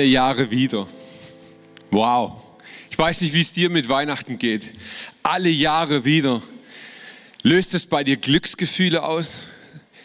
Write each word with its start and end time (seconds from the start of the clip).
Alle 0.00 0.08
Jahre 0.08 0.50
wieder. 0.50 0.88
Wow. 1.90 2.32
Ich 2.88 2.96
weiß 2.96 3.20
nicht, 3.20 3.34
wie 3.34 3.42
es 3.42 3.52
dir 3.52 3.68
mit 3.68 3.90
Weihnachten 3.90 4.38
geht. 4.38 4.70
Alle 5.22 5.50
Jahre 5.50 6.06
wieder. 6.06 6.40
Löst 7.42 7.74
es 7.74 7.84
bei 7.84 8.02
dir 8.02 8.16
Glücksgefühle 8.16 9.02
aus? 9.02 9.42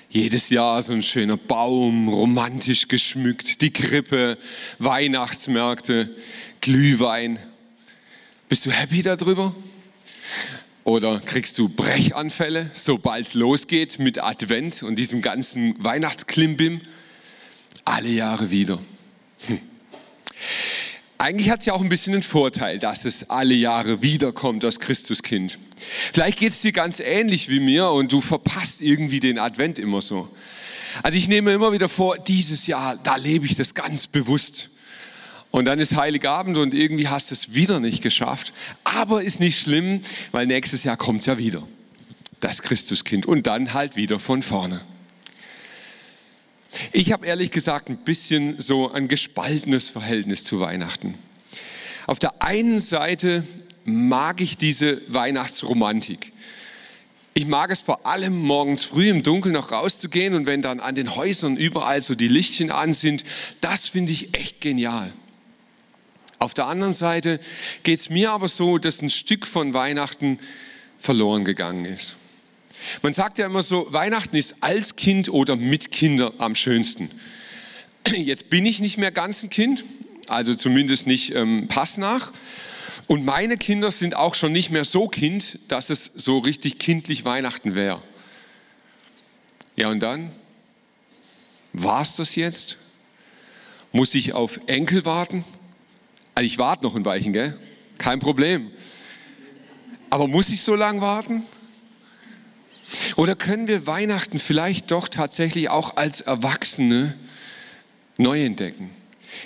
Jedes 0.09 0.49
Jahr 0.49 0.81
so 0.81 0.91
ein 0.91 1.01
schöner 1.01 1.37
Baum, 1.37 2.09
romantisch 2.09 2.89
geschmückt, 2.89 3.61
die 3.61 3.71
Krippe, 3.71 4.37
Weihnachtsmärkte, 4.79 6.13
Glühwein. 6.59 7.39
Bist 8.49 8.65
du 8.65 8.71
happy 8.71 9.01
darüber? 9.01 9.55
Oder 10.83 11.21
kriegst 11.21 11.57
du 11.57 11.69
Brechanfälle, 11.69 12.69
sobald 12.73 13.27
es 13.27 13.33
losgeht 13.33 13.97
mit 13.99 14.21
Advent 14.21 14.83
und 14.83 14.97
diesem 14.97 15.21
ganzen 15.21 15.81
Weihnachtsklimbim? 15.81 16.81
Alle 17.85 18.09
Jahre 18.09 18.51
wieder. 18.51 18.77
Hm. 19.47 19.59
Eigentlich 21.17 21.49
hat 21.49 21.61
es 21.61 21.65
ja 21.65 21.73
auch 21.73 21.81
ein 21.81 21.89
bisschen 21.89 22.13
einen 22.13 22.23
Vorteil, 22.23 22.77
dass 22.77 23.05
es 23.05 23.29
alle 23.29 23.53
Jahre 23.53 24.01
wiederkommt, 24.01 24.63
das 24.63 24.79
Christuskind. 24.79 25.57
Vielleicht 26.13 26.39
geht 26.39 26.51
es 26.51 26.61
dir 26.61 26.73
ganz 26.73 26.99
ähnlich 26.99 27.49
wie 27.49 27.59
mir 27.59 27.89
und 27.89 28.11
du 28.11 28.19
verpasst 28.19 28.81
irgendwie 28.81 29.21
den 29.21 29.39
Advent 29.39 29.79
immer 29.79 30.01
so. 30.01 30.29
Also 31.03 31.17
ich 31.17 31.27
nehme 31.27 31.53
immer 31.53 31.71
wieder 31.71 31.89
vor, 31.89 32.17
dieses 32.17 32.67
Jahr, 32.67 32.97
da 32.97 33.15
lebe 33.15 33.45
ich 33.45 33.55
das 33.55 33.73
ganz 33.73 34.07
bewusst. 34.07 34.69
Und 35.51 35.65
dann 35.65 35.79
ist 35.79 35.95
Heiligabend 35.95 36.57
und 36.57 36.73
irgendwie 36.73 37.07
hast 37.07 37.31
du 37.31 37.33
es 37.33 37.53
wieder 37.53 37.79
nicht 37.79 38.03
geschafft. 38.03 38.53
Aber 38.83 39.23
ist 39.23 39.39
nicht 39.39 39.57
schlimm, 39.57 40.01
weil 40.31 40.47
nächstes 40.47 40.83
Jahr 40.83 40.97
kommt 40.97 41.25
ja 41.25 41.37
wieder 41.37 41.63
das 42.41 42.61
Christuskind 42.61 43.25
und 43.25 43.47
dann 43.47 43.73
halt 43.73 43.95
wieder 43.95 44.19
von 44.19 44.43
vorne. 44.43 44.81
Ich 46.91 47.11
habe 47.11 47.25
ehrlich 47.25 47.51
gesagt 47.51 47.89
ein 47.89 47.97
bisschen 47.97 48.59
so 48.59 48.91
ein 48.91 49.07
gespaltenes 49.07 49.89
Verhältnis 49.89 50.43
zu 50.43 50.59
Weihnachten. 50.59 51.15
Auf 52.07 52.19
der 52.19 52.41
einen 52.41 52.79
Seite 52.79 53.43
mag 53.85 54.41
ich 54.41 54.57
diese 54.57 55.01
Weihnachtsromantik. 55.07 56.31
Ich 57.33 57.47
mag 57.47 57.69
es 57.69 57.81
vor 57.81 58.05
allem 58.05 58.37
morgens 58.37 58.85
früh 58.85 59.09
im 59.09 59.21
Dunkeln 59.21 59.53
noch 59.53 59.71
rauszugehen 59.71 60.35
und 60.35 60.45
wenn 60.45 60.61
dann 60.61 60.79
an 60.79 60.95
den 60.95 61.15
Häusern 61.15 61.57
überall 61.57 62.01
so 62.01 62.15
die 62.15 62.29
Lichtchen 62.29 62.71
an 62.71 62.93
sind, 62.93 63.25
das 63.59 63.89
finde 63.89 64.13
ich 64.13 64.33
echt 64.33 64.61
genial. 64.61 65.11
Auf 66.39 66.53
der 66.53 66.67
anderen 66.67 66.93
Seite 66.93 67.39
geht 67.83 67.99
es 67.99 68.09
mir 68.09 68.31
aber 68.31 68.47
so, 68.47 68.77
dass 68.77 69.01
ein 69.01 69.09
Stück 69.09 69.45
von 69.45 69.73
Weihnachten 69.73 70.39
verloren 70.97 71.43
gegangen 71.43 71.85
ist. 71.85 72.15
Man 73.01 73.13
sagt 73.13 73.37
ja 73.37 73.45
immer 73.45 73.61
so, 73.61 73.91
Weihnachten 73.91 74.35
ist 74.35 74.55
als 74.61 74.95
Kind 74.95 75.29
oder 75.29 75.55
mit 75.55 75.91
Kindern 75.91 76.33
am 76.37 76.55
schönsten. 76.55 77.09
Jetzt 78.15 78.49
bin 78.49 78.65
ich 78.65 78.79
nicht 78.79 78.97
mehr 78.97 79.11
ganz 79.11 79.43
ein 79.43 79.49
Kind, 79.49 79.83
also 80.27 80.53
zumindest 80.53 81.07
nicht 81.07 81.33
ähm, 81.33 81.67
passnach. 81.67 82.31
Und 83.07 83.25
meine 83.25 83.57
Kinder 83.57 83.91
sind 83.91 84.15
auch 84.15 84.35
schon 84.35 84.51
nicht 84.51 84.71
mehr 84.71 84.85
so 84.85 85.07
Kind, 85.07 85.59
dass 85.67 85.89
es 85.89 86.11
so 86.15 86.39
richtig 86.39 86.79
kindlich 86.79 87.25
Weihnachten 87.25 87.75
wäre. 87.75 88.01
Ja, 89.75 89.89
und 89.89 89.99
dann? 90.01 90.31
War 91.73 92.01
es 92.01 92.15
das 92.15 92.35
jetzt? 92.35 92.77
Muss 93.91 94.13
ich 94.13 94.33
auf 94.33 94.59
Enkel 94.67 95.05
warten? 95.05 95.43
Also 96.33 96.45
ich 96.45 96.57
warte 96.57 96.83
noch 96.83 96.95
ein 96.95 97.05
Weichen, 97.05 97.33
gell? 97.33 97.57
Kein 97.97 98.19
Problem. 98.19 98.71
Aber 100.09 100.27
muss 100.27 100.49
ich 100.49 100.61
so 100.61 100.75
lange 100.75 101.01
warten? 101.01 101.43
Oder 103.15 103.35
können 103.35 103.67
wir 103.67 103.87
Weihnachten 103.87 104.39
vielleicht 104.39 104.91
doch 104.91 105.07
tatsächlich 105.07 105.69
auch 105.69 105.97
als 105.97 106.21
Erwachsene 106.21 107.15
neu 108.17 108.43
entdecken? 108.43 108.89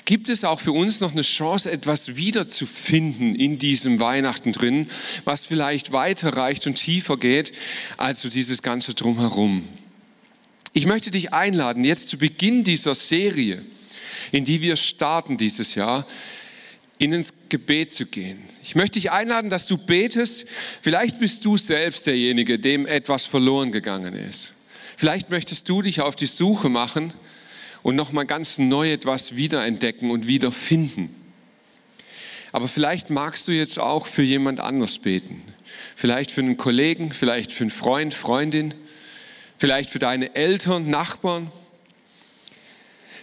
Gibt 0.05 0.29
es 0.29 0.43
auch 0.43 0.59
für 0.59 0.71
uns 0.71 0.99
noch 0.99 1.11
eine 1.11 1.21
Chance, 1.21 1.71
etwas 1.71 2.15
wiederzufinden 2.15 3.35
in 3.35 3.57
diesem 3.57 3.99
Weihnachten 3.99 4.51
drin, 4.51 4.87
was 5.25 5.45
vielleicht 5.45 5.91
weiter 5.91 6.35
reicht 6.35 6.67
und 6.67 6.75
tiefer 6.75 7.17
geht, 7.17 7.51
als 7.97 8.21
so 8.21 8.29
dieses 8.29 8.61
ganze 8.61 8.93
Drumherum? 8.93 9.67
Ich 10.73 10.85
möchte 10.85 11.11
dich 11.11 11.33
einladen, 11.33 11.83
jetzt 11.83 12.09
zu 12.09 12.17
Beginn 12.17 12.63
dieser 12.63 12.93
Serie, 12.93 13.63
in 14.31 14.45
die 14.45 14.61
wir 14.61 14.75
starten 14.75 15.37
dieses 15.37 15.75
Jahr, 15.75 16.05
in 16.99 17.13
ins 17.13 17.33
Gebet 17.47 17.93
zu 17.93 18.05
gehen. 18.05 18.37
Ich 18.61 18.75
möchte 18.75 18.99
dich 18.99 19.09
einladen, 19.09 19.49
dass 19.49 19.65
du 19.65 19.77
betest. 19.77 20.45
Vielleicht 20.81 21.19
bist 21.19 21.43
du 21.45 21.57
selbst 21.57 22.05
derjenige, 22.05 22.59
dem 22.59 22.85
etwas 22.85 23.25
verloren 23.25 23.71
gegangen 23.71 24.13
ist. 24.13 24.51
Vielleicht 24.97 25.29
möchtest 25.31 25.67
du 25.69 25.81
dich 25.81 26.01
auf 26.01 26.15
die 26.15 26.25
Suche 26.25 26.67
machen 26.69 27.13
und 27.83 27.95
nochmal 27.95 28.25
ganz 28.25 28.57
neu 28.57 28.91
etwas 28.91 29.37
wiederentdecken 29.37 30.11
und 30.11 30.27
wiederfinden. 30.27 31.09
Aber 32.51 32.67
vielleicht 32.67 33.09
magst 33.09 33.47
du 33.47 33.53
jetzt 33.53 33.79
auch 33.79 34.05
für 34.05 34.23
jemand 34.23 34.59
anders 34.59 34.99
beten. 34.99 35.41
Vielleicht 35.95 36.31
für 36.31 36.41
einen 36.41 36.57
Kollegen, 36.57 37.11
vielleicht 37.11 37.53
für 37.53 37.63
einen 37.63 37.71
Freund, 37.71 38.13
Freundin, 38.13 38.73
vielleicht 39.57 39.89
für 39.89 39.99
deine 39.99 40.35
Eltern, 40.35 40.89
Nachbarn, 40.89 41.49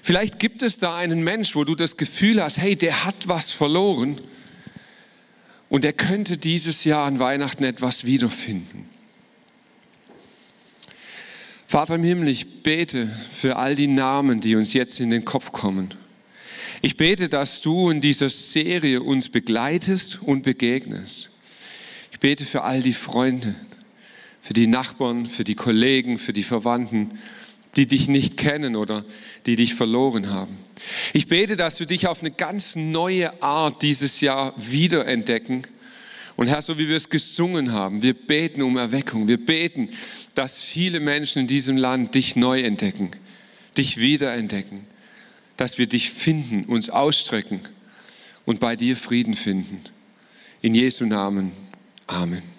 Vielleicht 0.06 0.38
gibt 0.38 0.62
es 0.62 0.78
da 0.78 0.96
einen 0.96 1.24
Mensch, 1.24 1.56
wo 1.56 1.64
du 1.64 1.74
das 1.74 1.96
Gefühl 1.96 2.40
hast, 2.40 2.58
hey, 2.58 2.76
der 2.76 3.04
hat 3.04 3.26
was 3.26 3.50
verloren 3.50 4.20
und 5.68 5.84
er 5.84 5.92
könnte 5.92 6.38
dieses 6.38 6.84
Jahr 6.84 7.06
an 7.06 7.18
Weihnachten 7.18 7.64
etwas 7.64 8.04
wiederfinden. 8.04 8.88
Vater 11.66 11.96
im 11.96 12.04
Himmel, 12.04 12.28
ich 12.28 12.62
bete 12.62 13.08
für 13.08 13.56
all 13.56 13.74
die 13.74 13.88
Namen, 13.88 14.40
die 14.40 14.54
uns 14.54 14.74
jetzt 14.74 15.00
in 15.00 15.10
den 15.10 15.24
Kopf 15.24 15.50
kommen. 15.50 15.92
Ich 16.82 16.96
bete, 16.96 17.28
dass 17.28 17.60
du 17.60 17.90
in 17.90 18.00
dieser 18.00 18.30
Serie 18.30 19.02
uns 19.02 19.28
begleitest 19.28 20.22
und 20.22 20.44
begegnest. 20.44 21.30
Ich 22.12 22.20
bete 22.20 22.44
für 22.44 22.62
all 22.62 22.80
die 22.80 22.92
Freunde, 22.92 23.56
für 24.38 24.52
die 24.52 24.68
Nachbarn, 24.68 25.26
für 25.26 25.42
die 25.42 25.56
Kollegen, 25.56 26.16
für 26.16 26.32
die 26.32 26.44
Verwandten, 26.44 27.18
die 27.76 27.86
dich 27.86 28.08
nicht 28.08 28.36
kennen 28.36 28.76
oder 28.76 29.04
die 29.44 29.56
dich 29.56 29.74
verloren 29.74 30.30
haben. 30.30 30.56
Ich 31.12 31.26
bete, 31.26 31.56
dass 31.56 31.78
wir 31.78 31.86
dich 31.86 32.08
auf 32.08 32.20
eine 32.20 32.30
ganz 32.30 32.76
neue 32.76 33.42
Art 33.42 33.82
dieses 33.82 34.20
Jahr 34.20 34.54
wiederentdecken. 34.56 35.62
Und 36.36 36.48
Herr, 36.48 36.62
so 36.62 36.78
wie 36.78 36.88
wir 36.88 36.96
es 36.96 37.08
gesungen 37.08 37.72
haben, 37.72 38.02
wir 38.02 38.14
beten 38.14 38.62
um 38.62 38.76
Erweckung. 38.76 39.28
Wir 39.28 39.44
beten, 39.44 39.90
dass 40.34 40.62
viele 40.62 41.00
Menschen 41.00 41.40
in 41.40 41.46
diesem 41.46 41.76
Land 41.76 42.14
dich 42.14 42.36
neu 42.36 42.60
entdecken, 42.60 43.10
dich 43.76 43.98
wiederentdecken, 43.98 44.80
dass 45.56 45.78
wir 45.78 45.86
dich 45.86 46.10
finden, 46.10 46.64
uns 46.64 46.90
ausstrecken 46.90 47.60
und 48.44 48.60
bei 48.60 48.76
dir 48.76 48.96
Frieden 48.96 49.34
finden. 49.34 49.80
In 50.62 50.74
Jesu 50.74 51.04
Namen. 51.04 51.52
Amen. 52.06 52.55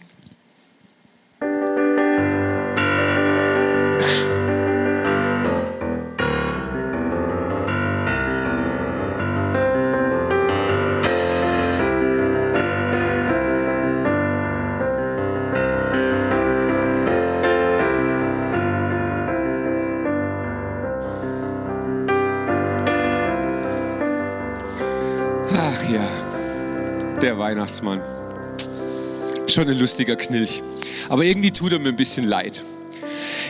Schon 29.57 29.69
ein 29.69 29.79
lustiger 29.79 30.15
Knilch. 30.15 30.61
Aber 31.09 31.23
irgendwie 31.23 31.49
tut 31.49 31.71
er 31.71 31.79
mir 31.79 31.89
ein 31.89 31.95
bisschen 31.95 32.25
leid. 32.25 32.61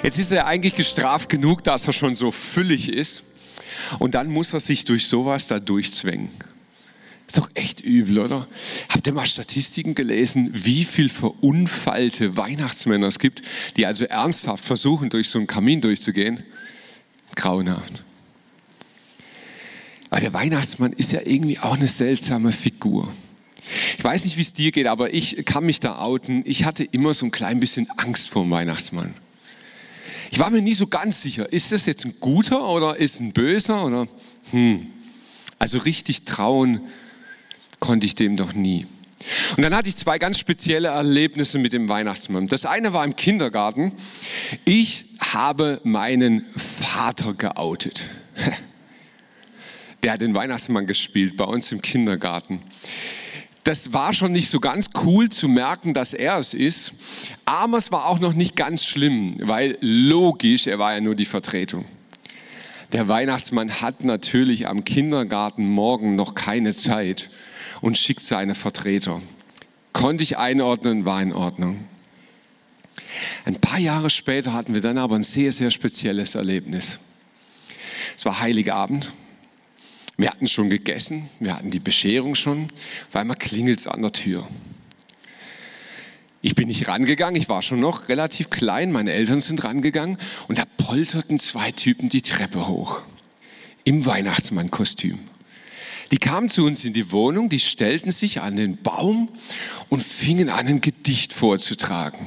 Jetzt 0.03 0.17
ist 0.17 0.31
er 0.31 0.45
eigentlich 0.45 0.75
gestraft 0.75 1.27
genug, 1.27 1.65
dass 1.65 1.85
er 1.85 1.91
schon 1.91 2.15
so 2.15 2.31
füllig 2.31 2.87
ist. 2.87 3.23
Und 3.99 4.15
dann 4.15 4.29
muss 4.29 4.53
er 4.53 4.61
sich 4.61 4.85
durch 4.85 5.07
sowas 5.07 5.47
da 5.47 5.59
durchzwängen. 5.59 6.29
Ist 7.27 7.37
doch 7.37 7.49
echt 7.55 7.81
übel, 7.81 8.19
oder? 8.19 8.47
Habt 8.87 9.05
ihr 9.05 9.11
mal 9.11 9.25
Statistiken 9.25 9.95
gelesen, 9.95 10.49
wie 10.53 10.85
viel 10.85 11.09
verunfallte 11.09 12.37
Weihnachtsmänner 12.37 13.07
es 13.07 13.19
gibt, 13.19 13.41
die 13.75 13.85
also 13.85 14.05
ernsthaft 14.05 14.63
versuchen, 14.63 15.09
durch 15.09 15.27
so 15.27 15.39
einen 15.39 15.47
Kamin 15.47 15.81
durchzugehen? 15.81 16.41
Grauenhaft. 17.35 18.05
Aber 20.09 20.21
der 20.21 20.31
Weihnachtsmann 20.31 20.93
ist 20.93 21.11
ja 21.11 21.19
irgendwie 21.25 21.59
auch 21.59 21.75
eine 21.75 21.87
seltsame 21.89 22.53
Figur. 22.53 23.11
Weiß 24.07 24.23
nicht, 24.23 24.37
wie 24.37 24.41
es 24.41 24.53
dir 24.53 24.71
geht, 24.71 24.87
aber 24.87 25.13
ich 25.13 25.43
kann 25.43 25.65
mich 25.65 25.81
da 25.81 25.99
outen. 25.99 26.41
Ich 26.45 26.63
hatte 26.63 26.85
immer 26.85 27.13
so 27.13 27.25
ein 27.25 27.31
klein 27.31 27.59
bisschen 27.59 27.89
Angst 27.97 28.29
vor 28.29 28.43
dem 28.43 28.51
Weihnachtsmann. 28.51 29.13
Ich 30.31 30.39
war 30.39 30.49
mir 30.49 30.61
nie 30.61 30.75
so 30.75 30.87
ganz 30.87 31.21
sicher, 31.21 31.51
ist 31.51 31.73
das 31.73 31.85
jetzt 31.85 32.05
ein 32.05 32.15
guter 32.21 32.69
oder 32.69 32.95
ist 32.95 33.19
ein 33.19 33.33
böser 33.33 33.85
oder 33.85 34.07
hm. 34.51 34.87
Also 35.59 35.79
richtig 35.79 36.23
trauen 36.23 36.87
konnte 37.81 38.05
ich 38.05 38.15
dem 38.15 38.37
doch 38.37 38.53
nie. 38.53 38.85
Und 39.57 39.63
dann 39.63 39.75
hatte 39.75 39.89
ich 39.89 39.97
zwei 39.97 40.19
ganz 40.19 40.39
spezielle 40.39 40.87
Erlebnisse 40.87 41.59
mit 41.59 41.73
dem 41.73 41.89
Weihnachtsmann. 41.89 42.47
Das 42.47 42.65
eine 42.65 42.93
war 42.93 43.03
im 43.03 43.17
Kindergarten. 43.17 43.93
Ich 44.63 45.03
habe 45.19 45.81
meinen 45.83 46.45
Vater 46.55 47.33
geoutet. 47.33 48.05
Der 50.03 50.13
hat 50.13 50.21
den 50.21 50.33
Weihnachtsmann 50.33 50.87
gespielt 50.87 51.35
bei 51.35 51.43
uns 51.43 51.73
im 51.73 51.81
Kindergarten. 51.81 52.61
Das 53.67 53.91
war 53.91 54.13
schon 54.13 54.31
nicht 54.31 54.49
so 54.49 54.61
ganz 54.61 54.87
cool 55.03 55.27
zu 55.27 55.49
merken, 55.49 55.93
dass 55.93 56.13
er 56.13 56.39
es 56.39 56.53
ist, 56.53 56.93
aber 57.43 57.77
es 57.77 57.91
war 57.91 58.05
auch 58.05 58.19
noch 58.19 58.31
nicht 58.31 58.55
ganz 58.55 58.85
schlimm, 58.85 59.35
weil 59.41 59.77
logisch, 59.81 60.67
er 60.67 60.79
war 60.79 60.93
ja 60.93 61.01
nur 61.01 61.15
die 61.15 61.25
Vertretung. 61.25 61.83
Der 62.93 63.09
Weihnachtsmann 63.09 63.81
hat 63.81 64.05
natürlich 64.05 64.69
am 64.69 64.85
Kindergartenmorgen 64.85 66.15
noch 66.15 66.33
keine 66.33 66.73
Zeit 66.73 67.29
und 67.81 67.97
schickt 67.97 68.21
seine 68.21 68.55
Vertreter. 68.55 69.21
Konnte 69.91 70.23
ich 70.23 70.37
einordnen, 70.37 71.03
war 71.03 71.21
in 71.21 71.33
Ordnung. 71.33 71.83
Ein 73.43 73.55
paar 73.55 73.79
Jahre 73.79 74.09
später 74.09 74.53
hatten 74.53 74.75
wir 74.75 74.81
dann 74.81 74.97
aber 74.97 75.17
ein 75.17 75.23
sehr, 75.23 75.51
sehr 75.51 75.71
spezielles 75.71 76.35
Erlebnis. 76.35 76.99
Es 78.15 78.23
war 78.23 78.39
Heiligabend. 78.39 79.11
Wir 80.17 80.31
hatten 80.31 80.47
schon 80.47 80.71
gegessen, 80.71 81.29
wir 81.39 81.55
hatten 81.55 81.69
die 81.69 81.79
Bescherung 81.79 82.33
schon, 82.33 82.67
weil 83.11 83.23
man 83.23 83.37
klingelt 83.37 83.87
an 83.87 84.01
der 84.01 84.11
Tür. 84.11 84.47
Ich 86.41 86.55
bin 86.55 86.67
nicht 86.67 86.87
rangegangen, 86.87 87.39
ich 87.39 87.49
war 87.49 87.61
schon 87.61 87.79
noch 87.79 88.09
relativ 88.09 88.49
klein, 88.49 88.91
meine 88.91 89.11
Eltern 89.11 89.41
sind 89.41 89.63
rangegangen 89.63 90.17
und 90.47 90.57
da 90.57 90.63
polterten 90.77 91.37
zwei 91.37 91.71
Typen 91.71 92.09
die 92.09 92.23
Treppe 92.23 92.67
hoch 92.67 93.01
im 93.83 94.05
Weihnachtsmannkostüm. 94.05 95.19
Die 96.11 96.17
kamen 96.17 96.49
zu 96.49 96.65
uns 96.65 96.83
in 96.83 96.93
die 96.93 97.11
Wohnung, 97.11 97.49
die 97.49 97.59
stellten 97.59 98.11
sich 98.11 98.41
an 98.41 98.55
den 98.55 98.77
Baum 98.77 99.29
und 99.89 100.01
fingen 100.01 100.49
an, 100.49 100.67
ein 100.67 100.81
Gedicht 100.81 101.33
vorzutragen. 101.33 102.19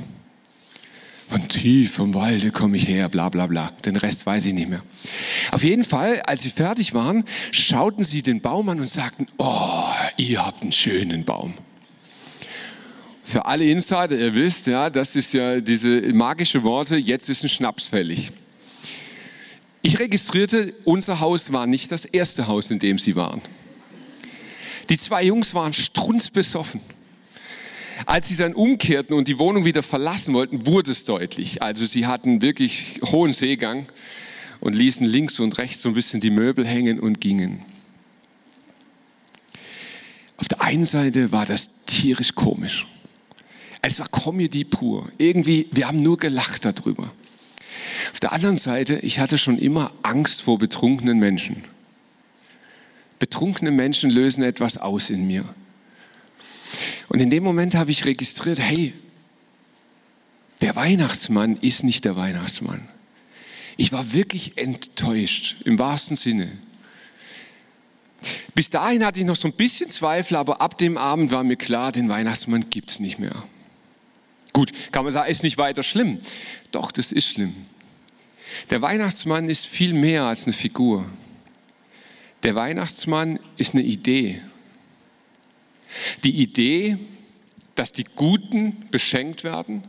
Von 1.31 1.47
tief 1.47 1.93
vom 1.93 2.13
Walde 2.13 2.51
komme 2.51 2.77
ich 2.77 2.89
her, 2.89 3.09
bla 3.09 3.29
bla 3.29 3.47
bla. 3.47 3.71
Den 3.85 3.95
Rest 3.95 4.27
weiß 4.27 4.47
ich 4.47 4.53
nicht 4.53 4.69
mehr. 4.69 4.83
Auf 5.53 5.63
jeden 5.63 5.85
Fall, 5.85 6.21
als 6.23 6.43
sie 6.43 6.51
fertig 6.51 6.93
waren, 6.93 7.23
schauten 7.53 8.03
sie 8.03 8.21
den 8.21 8.41
Baum 8.41 8.69
an 8.69 8.81
und 8.81 8.89
sagten, 8.89 9.29
oh, 9.39 9.85
ihr 10.17 10.45
habt 10.45 10.63
einen 10.63 10.73
schönen 10.73 11.25
Baum. 11.25 11.55
Für 13.23 13.47
alle 13.47 13.65
Insider, 13.65 14.19
ihr 14.19 14.35
wisst, 14.35 14.67
ja, 14.67 14.91
das 14.91 15.15
ist 15.15 15.33
ja 15.33 15.61
diese 15.61 16.13
magische 16.13 16.65
Worte, 16.65 16.97
jetzt 16.97 17.29
ist 17.29 17.45
ein 17.45 17.49
Schnaps 17.49 17.87
fällig. 17.87 18.31
Ich 19.83 20.01
registrierte, 20.01 20.75
unser 20.83 21.21
Haus 21.21 21.53
war 21.53 21.69
nicht 21.69 21.93
das 21.93 22.07
erste 22.07 22.49
Haus, 22.49 22.73
in 22.73 22.81
dem 22.81 22.99
sie 22.99 23.15
waren. 23.15 23.41
Die 24.89 24.99
zwei 24.99 25.23
Jungs 25.23 25.55
waren 25.55 25.75
strunzbesoffen. 25.75 26.81
Als 28.07 28.29
sie 28.29 28.37
dann 28.37 28.55
umkehrten 28.55 29.15
und 29.15 29.29
die 29.29 29.39
Wohnung 29.39 29.65
wieder 29.65 29.83
verlassen 29.83 30.35
wollten, 30.35 30.67
wurde 30.67 30.91
es 30.93 31.05
deutlich. 31.05 31.63
Also 31.63 31.85
sie 31.85 32.07
hatten 32.07 32.43
wirklich 32.43 33.01
hohen 33.07 33.33
Seegang 33.33 33.87
und 34.61 34.75
ließen 34.75 35.07
links 35.07 35.41
und 35.41 35.59
rechts 35.59 35.83
so 35.83 35.89
ein 35.89 35.95
bisschen 35.95 36.21
die 36.21 36.31
Möbel 36.31 36.67
hängen 36.67 37.01
und 37.01 37.21
gingen. 37.21 37.61
Auf 40.37 40.49
der 40.49 40.63
einen 40.63 40.87
Seite 40.87 41.33
war 41.33 41.47
das 41.47 41.71
tierisch 41.87 42.35
komisch. 42.35 42.87
Es 43.83 43.99
war 43.99 44.09
Comedy 44.09 44.65
pur. 44.65 45.11
Irgendwie, 45.19 45.69
wir 45.73 45.89
haben 45.89 46.01
nur 46.01 46.17
gelacht 46.17 46.65
darüber. 46.65 47.11
Auf 48.13 48.21
der 48.21 48.33
anderen 48.33 48.57
Seite, 48.57 48.99
ich 49.01 49.19
hatte 49.19 49.39
schon 49.39 49.59
immer 49.59 49.93
Angst 50.03 50.43
vor 50.43 50.59
betrunkenen 50.59 51.19
Menschen. 51.19 51.63
Betrunkene 53.19 53.71
Menschen 53.71 54.11
lösen 54.11 54.43
etwas 54.43 54.79
aus 54.79 55.11
in 55.11 55.27
mir. 55.27 55.45
Und 57.11 57.21
in 57.21 57.29
dem 57.29 57.43
Moment 57.43 57.75
habe 57.75 57.91
ich 57.91 58.05
registriert, 58.05 58.61
hey, 58.61 58.93
der 60.61 60.77
Weihnachtsmann 60.77 61.57
ist 61.57 61.83
nicht 61.83 62.05
der 62.05 62.17
Weihnachtsmann. 62.17 62.89
Ich 63.77 63.91
war 63.91 64.13
wirklich 64.13 64.57
enttäuscht, 64.57 65.57
im 65.65 65.79
wahrsten 65.81 66.17
Sinne. 66.17 66.57
Bis 68.55 68.71
dahin 68.71 69.05
hatte 69.05 69.19
ich 69.19 69.27
noch 69.27 69.35
so 69.35 69.49
ein 69.49 69.55
bisschen 69.55 69.91
Zweifel, 69.91 70.37
aber 70.37 70.61
ab 70.61 70.79
dem 70.79 70.97
Abend 70.97 71.33
war 71.33 71.43
mir 71.43 71.57
klar, 71.57 71.91
den 71.91 72.09
Weihnachtsmann 72.09 72.71
gibt 72.71 72.93
es 72.93 73.01
nicht 73.01 73.19
mehr. 73.19 73.43
Gut, 74.53 74.71
kann 74.93 75.03
man 75.03 75.13
sagen, 75.13 75.31
ist 75.31 75.43
nicht 75.43 75.59
weiter 75.59 75.83
schlimm. 75.83 76.19
Doch, 76.71 76.93
das 76.93 77.11
ist 77.11 77.27
schlimm. 77.27 77.55
Der 78.69 78.83
Weihnachtsmann 78.83 79.49
ist 79.49 79.67
viel 79.67 79.95
mehr 79.95 80.25
als 80.25 80.45
eine 80.45 80.53
Figur. 80.53 81.05
Der 82.45 82.55
Weihnachtsmann 82.55 83.41
ist 83.57 83.75
eine 83.75 83.83
Idee. 83.83 84.41
Die 86.25 86.43
Idee, 86.43 86.97
dass 87.75 87.93
die 87.93 88.05
Guten 88.17 88.89
beschenkt 88.91 89.45
werden 89.45 89.83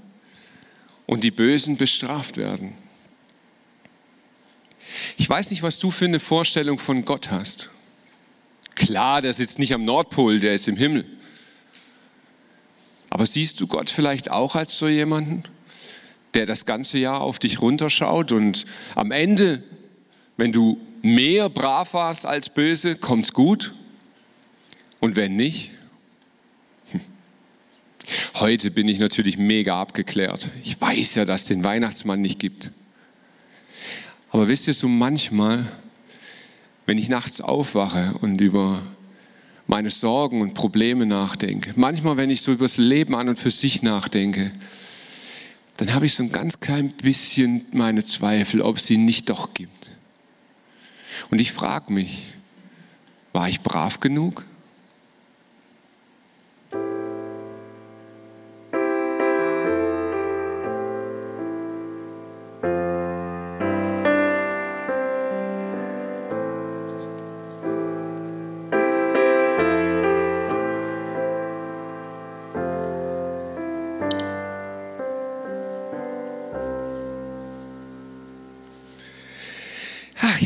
und 1.06 1.24
die 1.24 1.31
Bösen 1.31 1.77
bestraft 1.77 2.38
werden. 2.38 2.74
Ich 5.18 5.30
weiß 5.30 5.50
nicht, 5.50 5.63
was 5.63 5.80
du 5.80 5.92
für 5.92 6.06
eine 6.06 6.19
Vorstellung 6.19 6.80
von 6.80 7.06
Gott 7.06 7.31
hast. 7.31 7.69
Klar, 8.75 9.21
der 9.21 9.33
sitzt 9.33 9.59
nicht 9.59 9.74
am 9.74 9.86
Nordpol, 9.86 10.39
der 10.39 10.53
ist 10.53 10.68
im 10.68 10.75
Himmel. 10.75 11.06
Aber 13.09 13.25
siehst 13.25 13.59
du 13.59 13.68
Gott 13.68 13.89
vielleicht 13.89 14.31
auch 14.31 14.56
als 14.56 14.77
so 14.77 14.88
jemanden, 14.88 15.44
der 16.33 16.45
das 16.45 16.65
ganze 16.65 16.98
Jahr 16.98 17.21
auf 17.21 17.39
dich 17.39 17.62
runterschaut 17.62 18.31
und 18.31 18.63
am 18.95 19.12
Ende, 19.12 19.63
wenn 20.38 20.51
du 20.51 20.80
mehr 21.01 21.50
brav 21.50 21.94
warst 21.94 22.25
als 22.25 22.50
böse, 22.50 22.95
kommt's 22.95 23.33
gut? 23.33 23.74
Und 25.01 25.15
wenn 25.15 25.36
nicht? 25.36 25.71
Heute 28.36 28.72
bin 28.72 28.88
ich 28.88 29.00
natürlich 29.00 29.38
mega 29.38 29.80
abgeklärt. 29.80 30.48
Ich 30.63 30.80
weiß 30.80 31.16
ja, 31.16 31.25
dass 31.25 31.42
es 31.42 31.48
den 31.48 31.63
Weihnachtsmann 31.63 32.22
nicht 32.22 32.39
gibt. 32.39 32.72
Aber 34.30 34.48
wisst 34.48 34.68
ihr, 34.68 34.74
so 34.74 34.88
manchmal, 34.88 35.70
wenn 36.86 36.98
ich 36.98 37.10
nachts 37.10 37.41
aufwache 37.41 38.13
und 38.22 38.39
über 38.39 38.82
meine 39.67 39.89
Sorgen 39.89 40.41
und 40.41 40.53
Probleme 40.53 41.06
nachdenke, 41.06 41.74
manchmal, 41.75 42.15
wenn 42.15 42.29
ich 42.29 42.41
so 42.41 42.53
über 42.53 42.65
das 42.65 42.77
Leben 42.77 43.15
an 43.15 43.27
und 43.27 43.38
für 43.38 43.51
sich 43.51 43.84
nachdenke, 43.84 44.51
dann 45.77 45.94
habe 45.94 46.06
ich 46.06 46.13
so 46.13 46.24
ein 46.24 46.32
ganz 46.32 46.60
klein 46.60 46.89
bisschen 46.91 47.65
meine 47.72 48.03
Zweifel, 48.03 48.62
ob 48.62 48.77
es 48.77 48.88
sie 48.88 48.98
nicht 48.98 49.29
doch 49.29 49.53
gibt. 49.53 49.89
Und 51.29 51.41
ich 51.41 51.51
frage 51.51 51.91
mich, 51.91 52.24
war 53.34 53.50
ich 53.50 53.62
brav 53.62 54.00
genug? 54.00 54.46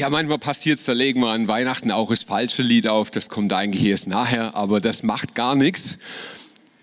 Ja, 0.06 0.10
manchmal 0.12 0.38
passiert 0.38 0.78
es, 0.78 0.86
da 0.86 0.92
legen 0.92 1.20
wir 1.22 1.30
an 1.30 1.48
Weihnachten 1.48 1.90
auch 1.90 2.12
das 2.12 2.22
falsche 2.22 2.62
Lied 2.62 2.88
auf, 2.88 3.10
das 3.10 3.28
kommt 3.28 3.52
eigentlich 3.54 3.84
erst 3.86 4.08
nachher, 4.08 4.56
aber 4.56 4.80
das 4.80 5.02
macht 5.02 5.34
gar 5.34 5.56
nichts. 5.56 5.98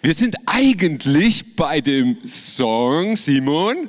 Wir 0.01 0.13
sind 0.13 0.35
eigentlich 0.47 1.55
bei 1.55 1.81
dem 1.81 2.17
Song, 2.27 3.15
Simon. 3.15 3.89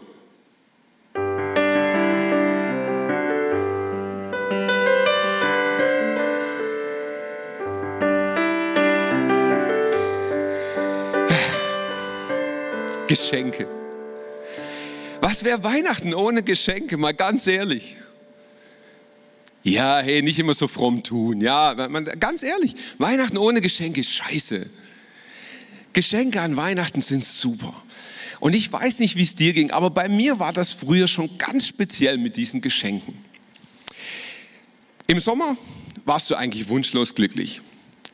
Geschenke. 13.07 13.67
Was 15.21 15.43
wäre 15.43 15.63
Weihnachten 15.63 16.13
ohne 16.13 16.43
Geschenke? 16.43 16.97
Mal 16.97 17.15
ganz 17.15 17.47
ehrlich. 17.47 17.95
Ja, 19.63 19.99
hey, 19.99 20.21
nicht 20.21 20.37
immer 20.39 20.53
so 20.53 20.67
fromm 20.67 21.03
tun. 21.03 21.39
Ja, 21.39 21.73
man, 21.89 22.05
ganz 22.19 22.43
ehrlich, 22.43 22.75
Weihnachten 22.97 23.37
ohne 23.37 23.61
Geschenke 23.61 24.01
ist 24.01 24.11
scheiße. 24.11 24.69
Geschenke 25.93 26.41
an 26.41 26.57
Weihnachten 26.57 27.01
sind 27.01 27.23
super. 27.23 27.73
Und 28.41 28.55
ich 28.55 28.71
weiß 28.71 28.99
nicht, 28.99 29.15
wie 29.15 29.21
es 29.21 29.35
dir 29.35 29.53
ging, 29.53 29.71
aber 29.71 29.89
bei 29.89 30.09
mir 30.09 30.37
war 30.37 30.51
das 30.51 30.73
früher 30.73 31.07
schon 31.07 31.37
ganz 31.37 31.65
speziell 31.65 32.17
mit 32.17 32.35
diesen 32.35 32.59
Geschenken. 32.59 33.13
Im 35.07 35.19
Sommer 35.21 35.55
warst 36.03 36.29
du 36.29 36.35
eigentlich 36.35 36.67
wunschlos 36.67 37.15
glücklich. 37.15 37.61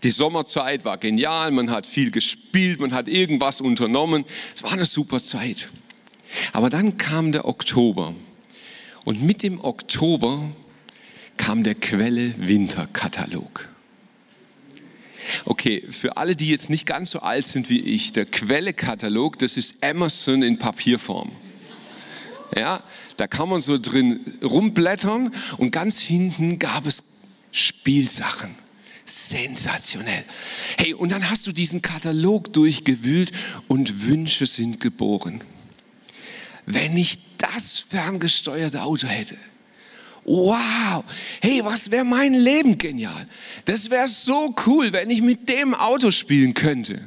Die 0.04 0.12
Sommerzeit 0.12 0.86
war 0.86 0.98
genial, 0.98 1.50
man 1.52 1.72
hat 1.72 1.88
viel 1.88 2.12
gespielt, 2.12 2.80
man 2.80 2.94
hat 2.94 3.08
irgendwas 3.08 3.60
unternommen. 3.60 4.24
Es 4.56 4.62
war 4.62 4.72
eine 4.72 4.86
super 4.86 5.22
Zeit. 5.22 5.68
Aber 6.54 6.70
dann 6.70 6.98
kam 6.98 7.32
der 7.32 7.46
Oktober 7.46 8.14
und 9.04 9.24
mit 9.24 9.42
dem 9.42 9.60
Oktober 9.60 10.44
kam 11.40 11.64
der 11.64 11.74
Quelle 11.74 12.36
Winterkatalog. 12.38 13.70
Okay, 15.46 15.84
für 15.90 16.18
alle, 16.18 16.36
die 16.36 16.50
jetzt 16.50 16.70
nicht 16.70 16.86
ganz 16.86 17.12
so 17.12 17.20
alt 17.20 17.46
sind 17.48 17.70
wie 17.70 17.80
ich, 17.80 18.12
der 18.12 18.26
Quelle-Katalog, 18.26 19.40
das 19.40 19.56
ist 19.58 19.76
Amazon 19.82 20.44
in 20.44 20.58
Papierform. 20.58 21.32
Ja, 22.56 22.84
da 23.18 23.28
kann 23.28 23.48
man 23.50 23.62
so 23.62 23.78
drin 23.78 24.20
rumblättern 24.44 25.34
und 25.58 25.72
ganz 25.72 26.00
hinten 26.00 26.60
gab 26.60 26.86
es 26.86 27.04
Spielsachen. 27.52 28.54
Sensationell. 29.06 30.26
Hey, 30.78 30.94
und 30.94 31.12
dann 31.12 31.30
hast 31.30 31.48
du 31.48 31.52
diesen 31.52 31.82
Katalog 31.82 32.54
durchgewühlt 32.54 33.32
und 33.68 34.06
Wünsche 34.06 34.46
sind 34.46 34.82
geboren. 34.82 35.42
Wenn 36.66 36.98
ich 36.98 37.18
das 37.38 37.80
ferngesteuerte 37.80 38.84
Auto 38.84 39.08
hätte, 39.08 39.36
wow, 40.30 41.04
hey, 41.42 41.62
was 41.66 41.90
wäre 41.90 42.06
mein 42.06 42.36
Leben 42.36 42.78
genial? 42.78 43.28
Das 43.66 43.90
wäre 43.90 44.08
so 44.08 44.54
cool, 44.68 44.94
wenn 44.94 45.10
ich 45.10 45.22
mit 45.22 45.50
dem 45.50 45.74
Auto 45.74 46.12
spielen 46.12 46.54
könnte. 46.54 47.02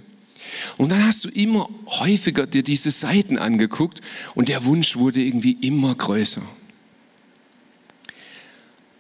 Und 0.77 0.91
dann 0.91 1.07
hast 1.07 1.25
du 1.25 1.29
immer 1.29 1.69
häufiger 1.87 2.47
dir 2.47 2.63
diese 2.63 2.91
Seiten 2.91 3.39
angeguckt 3.39 4.01
und 4.35 4.49
der 4.49 4.65
Wunsch 4.65 4.97
wurde 4.97 5.21
irgendwie 5.21 5.57
immer 5.61 5.95
größer. 5.95 6.43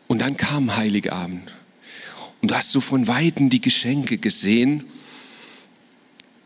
Und 0.06 0.20
dann 0.20 0.36
kam 0.36 0.76
Heiligabend 0.76 1.50
und 2.40 2.50
du 2.50 2.54
hast 2.54 2.70
so 2.70 2.80
von 2.80 3.08
Weitem 3.08 3.50
die 3.50 3.60
Geschenke 3.60 4.18
gesehen. 4.18 4.84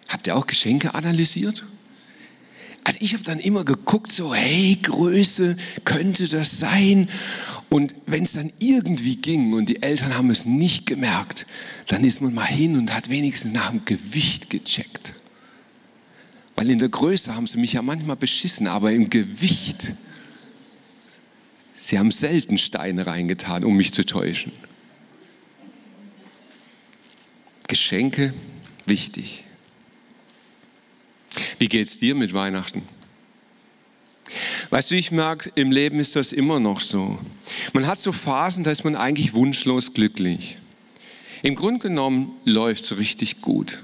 Habt 0.08 0.26
ihr 0.26 0.36
auch 0.36 0.46
Geschenke 0.46 0.94
analysiert? 0.94 1.64
Also 2.86 3.00
ich 3.02 3.14
habe 3.14 3.24
dann 3.24 3.40
immer 3.40 3.64
geguckt, 3.64 4.12
so 4.12 4.32
hey, 4.32 4.78
Größe, 4.80 5.56
könnte 5.84 6.28
das 6.28 6.60
sein? 6.60 7.08
Und 7.76 7.94
wenn 8.06 8.22
es 8.22 8.32
dann 8.32 8.50
irgendwie 8.58 9.16
ging 9.16 9.52
und 9.52 9.68
die 9.68 9.82
Eltern 9.82 10.16
haben 10.16 10.30
es 10.30 10.46
nicht 10.46 10.86
gemerkt, 10.86 11.44
dann 11.88 12.04
ist 12.04 12.22
man 12.22 12.32
mal 12.32 12.46
hin 12.46 12.74
und 12.74 12.94
hat 12.94 13.10
wenigstens 13.10 13.52
nach 13.52 13.68
dem 13.68 13.84
Gewicht 13.84 14.48
gecheckt. 14.48 15.12
Weil 16.54 16.70
in 16.70 16.78
der 16.78 16.88
Größe 16.88 17.36
haben 17.36 17.46
sie 17.46 17.58
mich 17.58 17.74
ja 17.74 17.82
manchmal 17.82 18.16
beschissen, 18.16 18.66
aber 18.66 18.92
im 18.92 19.10
Gewicht, 19.10 19.92
sie 21.74 21.98
haben 21.98 22.10
selten 22.10 22.56
Steine 22.56 23.06
reingetan, 23.06 23.62
um 23.62 23.76
mich 23.76 23.92
zu 23.92 24.06
täuschen. 24.06 24.52
Geschenke, 27.68 28.32
wichtig. 28.86 29.44
Wie 31.58 31.68
geht's 31.68 31.98
dir 31.98 32.14
mit 32.14 32.32
Weihnachten? 32.32 32.84
Weißt 34.70 34.90
du, 34.90 34.94
ich 34.94 35.12
merke, 35.12 35.50
im 35.54 35.70
Leben 35.70 36.00
ist 36.00 36.16
das 36.16 36.32
immer 36.32 36.60
noch 36.60 36.80
so. 36.80 37.18
Man 37.72 37.86
hat 37.86 38.00
so 38.00 38.12
Phasen, 38.12 38.64
da 38.64 38.70
ist 38.70 38.84
man 38.84 38.96
eigentlich 38.96 39.34
wunschlos 39.34 39.94
glücklich. 39.94 40.56
Im 41.42 41.54
Grunde 41.54 41.88
genommen 41.88 42.32
läuft 42.44 42.84
es 42.84 42.98
richtig 42.98 43.40
gut. 43.40 43.78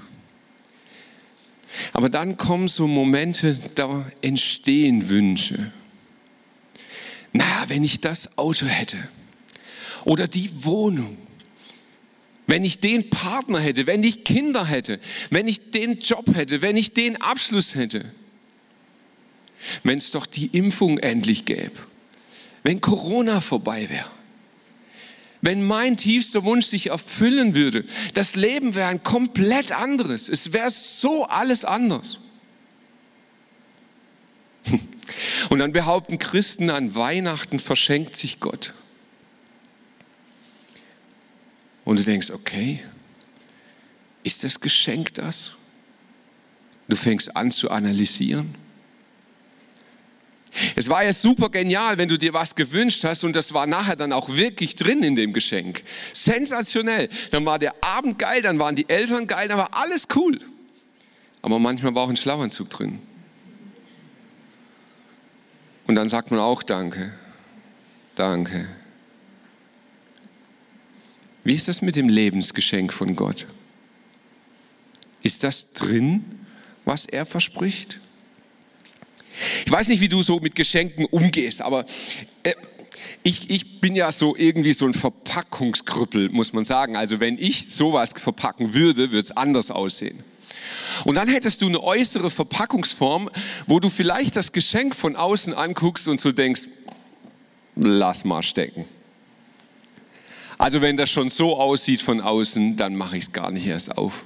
Aber 1.91 2.09
dann 2.09 2.37
kommen 2.37 2.67
so 2.67 2.87
Momente, 2.87 3.57
da 3.75 4.05
entstehen 4.21 5.09
Wünsche. 5.09 5.71
Naja, 7.31 7.65
wenn 7.67 7.83
ich 7.83 7.99
das 7.99 8.37
Auto 8.37 8.65
hätte 8.65 8.97
oder 10.05 10.27
die 10.27 10.49
Wohnung, 10.63 11.17
wenn 12.45 12.65
ich 12.65 12.79
den 12.79 13.09
Partner 13.09 13.59
hätte, 13.59 13.87
wenn 13.87 14.03
ich 14.03 14.23
Kinder 14.23 14.65
hätte, 14.65 14.99
wenn 15.29 15.47
ich 15.47 15.71
den 15.71 15.99
Job 15.99 16.35
hätte, 16.35 16.61
wenn 16.61 16.77
ich 16.77 16.93
den 16.93 17.21
Abschluss 17.21 17.73
hätte, 17.73 18.05
wenn 19.83 19.97
es 19.97 20.11
doch 20.11 20.25
die 20.25 20.47
Impfung 20.47 20.97
endlich 20.99 21.45
gäbe, 21.45 21.79
wenn 22.63 22.81
Corona 22.81 23.41
vorbei 23.41 23.89
wäre, 23.89 24.09
wenn 25.41 25.65
mein 25.65 25.97
tiefster 25.97 26.43
Wunsch 26.45 26.67
sich 26.67 26.87
erfüllen 26.87 27.53
würde, 27.53 27.83
das 28.13 28.35
Leben 28.35 28.75
wäre 28.75 28.87
ein 28.87 29.03
komplett 29.03 29.71
anderes, 29.73 30.29
es 30.29 30.53
wäre 30.53 30.71
so 30.71 31.25
alles 31.25 31.65
anders. 31.65 32.17
Und 35.49 35.59
dann 35.59 35.73
behaupten 35.73 36.17
Christen, 36.17 36.69
an 36.69 36.95
Weihnachten 36.95 37.59
verschenkt 37.59 38.15
sich 38.15 38.39
Gott. 38.39 38.73
Und 41.83 41.99
du 41.99 42.03
denkst, 42.03 42.31
okay, 42.31 42.79
ist 44.23 44.43
das 44.43 44.59
Geschenk 44.59 45.13
das? 45.15 45.51
Du 46.87 46.95
fängst 46.95 47.35
an 47.35 47.51
zu 47.51 47.69
analysieren. 47.71 48.53
Es 50.75 50.89
war 50.89 51.03
ja 51.03 51.13
super 51.13 51.49
genial, 51.49 51.97
wenn 51.97 52.07
du 52.07 52.17
dir 52.17 52.33
was 52.33 52.55
gewünscht 52.55 53.03
hast 53.03 53.23
und 53.23 53.35
das 53.35 53.53
war 53.53 53.65
nachher 53.65 53.95
dann 53.95 54.13
auch 54.13 54.29
wirklich 54.29 54.75
drin 54.75 55.03
in 55.03 55.15
dem 55.15 55.33
Geschenk. 55.33 55.83
Sensationell. 56.13 57.09
Dann 57.31 57.45
war 57.45 57.59
der 57.59 57.73
Abend 57.81 58.19
geil, 58.19 58.41
dann 58.41 58.59
waren 58.59 58.75
die 58.75 58.87
Eltern 58.87 59.27
geil, 59.27 59.47
dann 59.47 59.57
war 59.57 59.69
alles 59.73 60.07
cool. 60.15 60.37
Aber 61.41 61.59
manchmal 61.59 61.93
war 61.95 62.03
auch 62.03 62.09
ein 62.09 62.17
Schlafanzug 62.17 62.69
drin. 62.69 62.99
Und 65.85 65.95
dann 65.95 66.09
sagt 66.09 66.31
man 66.31 66.39
auch 66.39 66.63
Danke. 66.63 67.13
Danke. 68.15 68.67
Wie 71.43 71.53
ist 71.53 71.67
das 71.67 71.81
mit 71.81 71.95
dem 71.95 72.07
Lebensgeschenk 72.07 72.93
von 72.93 73.15
Gott? 73.15 73.47
Ist 75.23 75.43
das 75.43 75.71
drin, 75.73 76.23
was 76.85 77.05
er 77.05 77.25
verspricht? 77.25 77.99
Ich 79.65 79.71
weiß 79.71 79.87
nicht, 79.87 80.01
wie 80.01 80.09
du 80.09 80.21
so 80.21 80.39
mit 80.39 80.55
Geschenken 80.55 81.05
umgehst, 81.05 81.61
aber 81.61 81.85
äh, 82.43 82.53
ich, 83.23 83.49
ich 83.49 83.79
bin 83.79 83.95
ja 83.95 84.11
so 84.11 84.35
irgendwie 84.35 84.73
so 84.73 84.85
ein 84.85 84.93
Verpackungskrüppel, 84.93 86.29
muss 86.29 86.53
man 86.53 86.65
sagen. 86.65 86.97
Also 86.97 87.19
wenn 87.19 87.37
ich 87.37 87.69
sowas 87.69 88.11
verpacken 88.15 88.73
würde, 88.73 89.11
würde 89.11 89.19
es 89.19 89.31
anders 89.31 89.71
aussehen. 89.71 90.23
Und 91.05 91.15
dann 91.15 91.27
hättest 91.27 91.61
du 91.61 91.67
eine 91.67 91.81
äußere 91.81 92.29
Verpackungsform, 92.29 93.29
wo 93.65 93.79
du 93.79 93.89
vielleicht 93.89 94.35
das 94.35 94.51
Geschenk 94.51 94.95
von 94.95 95.15
außen 95.15 95.53
anguckst 95.53 96.07
und 96.07 96.21
so 96.21 96.31
denkst, 96.31 96.63
lass 97.75 98.25
mal 98.25 98.43
stecken. 98.43 98.85
Also 100.57 100.81
wenn 100.81 100.97
das 100.97 101.09
schon 101.09 101.29
so 101.29 101.57
aussieht 101.57 102.01
von 102.01 102.21
außen, 102.21 102.77
dann 102.77 102.95
mache 102.95 103.17
ich 103.17 103.23
es 103.23 103.31
gar 103.31 103.51
nicht 103.51 103.65
erst 103.65 103.97
auf. 103.97 104.23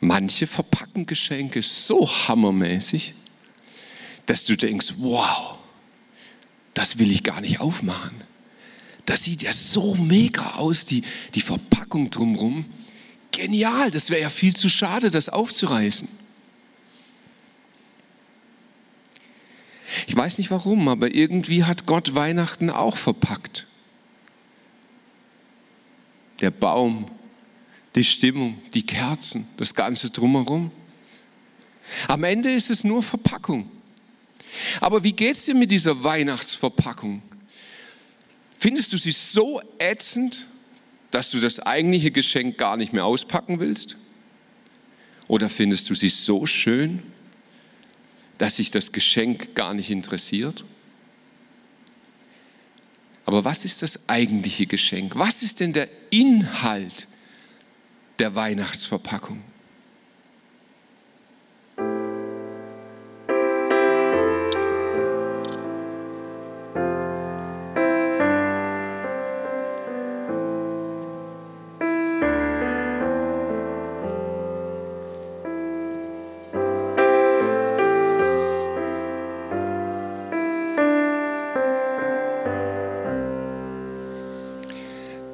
Manche 0.00 0.46
verpacken 0.46 1.06
Geschenke 1.06 1.62
so 1.62 2.08
hammermäßig, 2.08 3.14
dass 4.26 4.44
du 4.44 4.56
denkst, 4.56 4.94
wow, 4.98 5.56
das 6.74 6.98
will 6.98 7.10
ich 7.10 7.22
gar 7.22 7.40
nicht 7.40 7.60
aufmachen. 7.60 8.22
Das 9.06 9.22
sieht 9.22 9.42
ja 9.42 9.52
so 9.52 9.94
mega 9.94 10.56
aus, 10.56 10.84
die, 10.84 11.02
die 11.34 11.40
Verpackung 11.40 12.10
drumherum. 12.10 12.64
Genial, 13.30 13.90
das 13.90 14.10
wäre 14.10 14.22
ja 14.22 14.30
viel 14.30 14.54
zu 14.54 14.68
schade, 14.68 15.10
das 15.10 15.28
aufzureißen. 15.28 16.08
Ich 20.06 20.16
weiß 20.16 20.38
nicht 20.38 20.50
warum, 20.50 20.88
aber 20.88 21.14
irgendwie 21.14 21.64
hat 21.64 21.86
Gott 21.86 22.14
Weihnachten 22.14 22.70
auch 22.70 22.96
verpackt. 22.96 23.66
Der 26.40 26.50
Baum, 26.50 27.06
die 27.96 28.04
Stimmung, 28.04 28.56
die 28.74 28.84
Kerzen, 28.84 29.48
das 29.56 29.74
Ganze 29.74 30.10
drumherum. 30.10 30.70
Am 32.08 32.22
Ende 32.24 32.52
ist 32.52 32.70
es 32.70 32.84
nur 32.84 33.02
Verpackung. 33.02 33.68
Aber 34.80 35.02
wie 35.02 35.12
geht 35.12 35.32
es 35.32 35.46
dir 35.46 35.54
mit 35.54 35.70
dieser 35.70 36.04
Weihnachtsverpackung? 36.04 37.22
Findest 38.58 38.92
du 38.92 38.96
sie 38.98 39.12
so 39.12 39.60
ätzend, 39.78 40.46
dass 41.10 41.30
du 41.30 41.38
das 41.38 41.60
eigentliche 41.60 42.10
Geschenk 42.10 42.58
gar 42.58 42.76
nicht 42.76 42.92
mehr 42.92 43.04
auspacken 43.04 43.60
willst? 43.60 43.96
Oder 45.28 45.48
findest 45.48 45.88
du 45.88 45.94
sie 45.94 46.08
so 46.08 46.46
schön, 46.46 47.02
dass 48.38 48.56
sich 48.56 48.70
das 48.70 48.92
Geschenk 48.92 49.54
gar 49.54 49.72
nicht 49.72 49.90
interessiert? 49.90 50.64
Aber 53.24 53.44
was 53.44 53.64
ist 53.64 53.82
das 53.82 54.08
eigentliche 54.08 54.66
Geschenk? 54.66 55.16
Was 55.16 55.42
ist 55.42 55.60
denn 55.60 55.72
der 55.72 55.88
Inhalt 56.10 57.08
der 58.18 58.34
Weihnachtsverpackung. 58.34 59.42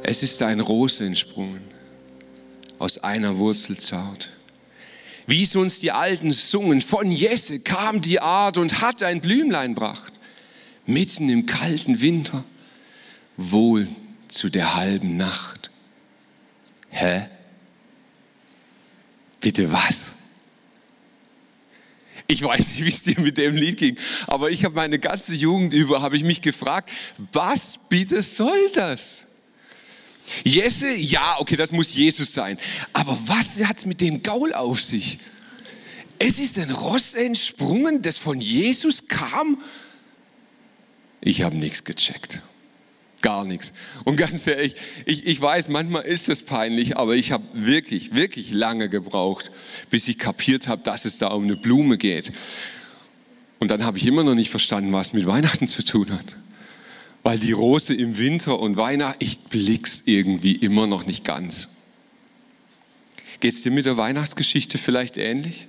Es 0.05 0.23
ist 0.23 0.43
ein 0.43 0.61
Rose 0.61 1.07
entsprungen 1.07 1.72
aus 2.93 2.99
einer 2.99 3.39
Wurzel 3.39 3.79
zart. 3.79 4.29
Wie 5.27 5.43
es 5.43 5.57
uns 5.57 5.81
die 5.81 5.93
Alten 5.93 6.31
sungen, 6.31 6.83
von 6.83 7.11
Jesse 7.11 7.61
kam 7.61 8.03
die 8.03 8.21
Art 8.21 8.59
und 8.59 8.83
hat 8.83 9.03
ein 9.03 9.23
Blümlein 9.23 9.75
bracht, 9.75 10.13
mitten 10.85 11.31
im 11.31 11.47
kalten 11.47 12.03
Winter, 12.03 12.45
wohl 13.39 13.89
zu 14.29 14.51
der 14.51 14.75
halben 14.75 15.17
Nacht. 15.17 15.71
Hä? 16.91 17.29
Bitte 19.41 19.73
was? 19.73 20.01
Ich 22.27 22.43
weiß 22.43 22.69
nicht, 22.69 22.85
wie 22.85 22.89
es 22.89 23.05
dir 23.05 23.21
mit 23.21 23.39
dem 23.39 23.57
Lied 23.57 23.79
ging, 23.79 23.97
aber 24.27 24.51
ich 24.51 24.65
habe 24.65 24.75
meine 24.75 24.99
ganze 24.99 25.33
Jugend 25.33 25.73
über, 25.73 26.03
habe 26.03 26.17
ich 26.17 26.25
mich 26.25 26.43
gefragt, 26.43 26.91
was 27.33 27.79
bitte 27.89 28.23
soll 28.23 28.71
das? 28.75 29.25
Jesse, 30.45 30.97
ja, 30.97 31.37
okay, 31.39 31.57
das 31.57 31.73
muss 31.73 31.93
Jesus 31.93 32.33
sein. 32.33 32.59
Aber 32.93 33.19
was 33.27 33.59
hat 33.67 33.79
es 33.79 33.87
mit 33.87 34.01
dem 34.01 34.23
Gaul 34.23 34.53
auf 34.53 34.81
sich? 34.81 35.19
Es 36.19 36.39
ist 36.39 36.59
ein 36.59 36.71
Ross 36.71 37.15
entsprungen, 37.15 38.03
das 38.03 38.19
von 38.19 38.41
Jesus 38.41 39.09
kam. 39.09 39.61
Ich 41.21 41.43
habe 41.43 41.57
nichts 41.57 41.85
gecheckt. 41.85 42.41
Gar 43.23 43.45
nichts. 43.45 43.73
Und 44.05 44.17
ganz 44.17 44.47
ehrlich, 44.47 44.75
ich, 45.07 45.27
ich 45.27 45.41
weiß, 45.41 45.69
manchmal 45.69 46.03
ist 46.03 46.29
es 46.29 46.43
peinlich, 46.43 46.97
aber 46.97 47.15
ich 47.15 47.31
habe 47.31 47.45
wirklich, 47.55 48.15
wirklich 48.15 48.51
lange 48.51 48.89
gebraucht, 48.89 49.51
bis 49.91 50.09
ich 50.09 50.19
kapiert 50.19 50.67
habe, 50.67 50.83
dass 50.83 51.05
es 51.05 51.19
da 51.19 51.29
um 51.29 51.45
eine 51.45 51.57
Blume 51.57 51.99
geht. 51.99 52.33
Und 53.61 53.71
dann 53.71 53.85
habe 53.85 53.97
ich 53.99 54.07
immer 54.07 54.25
noch 54.25 54.35
nicht 54.35 54.51
verstanden, 54.51 54.93
was 54.93 55.13
mit 55.13 55.27
Weihnachten 55.27 55.69
zu 55.69 55.85
tun 55.85 56.11
hat. 56.11 56.25
Weil 57.23 57.39
die 57.39 57.53
Rose 57.53 57.95
im 57.95 58.19
Winter 58.19 58.59
und 58.59 58.77
Weihnachten, 58.77 59.23
ich 59.23 59.41
blick's 59.41 60.03
irgendwie 60.07 60.57
immer 60.57 60.87
noch 60.87 61.07
nicht 61.07 61.25
ganz. 61.25 61.69
Geht 63.41 63.55
es 63.55 63.63
dir 63.63 63.73
mit 63.73 63.87
der 63.87 63.97
Weihnachtsgeschichte 63.97 64.79
vielleicht 64.79 65.17
ähnlich? 65.17 65.67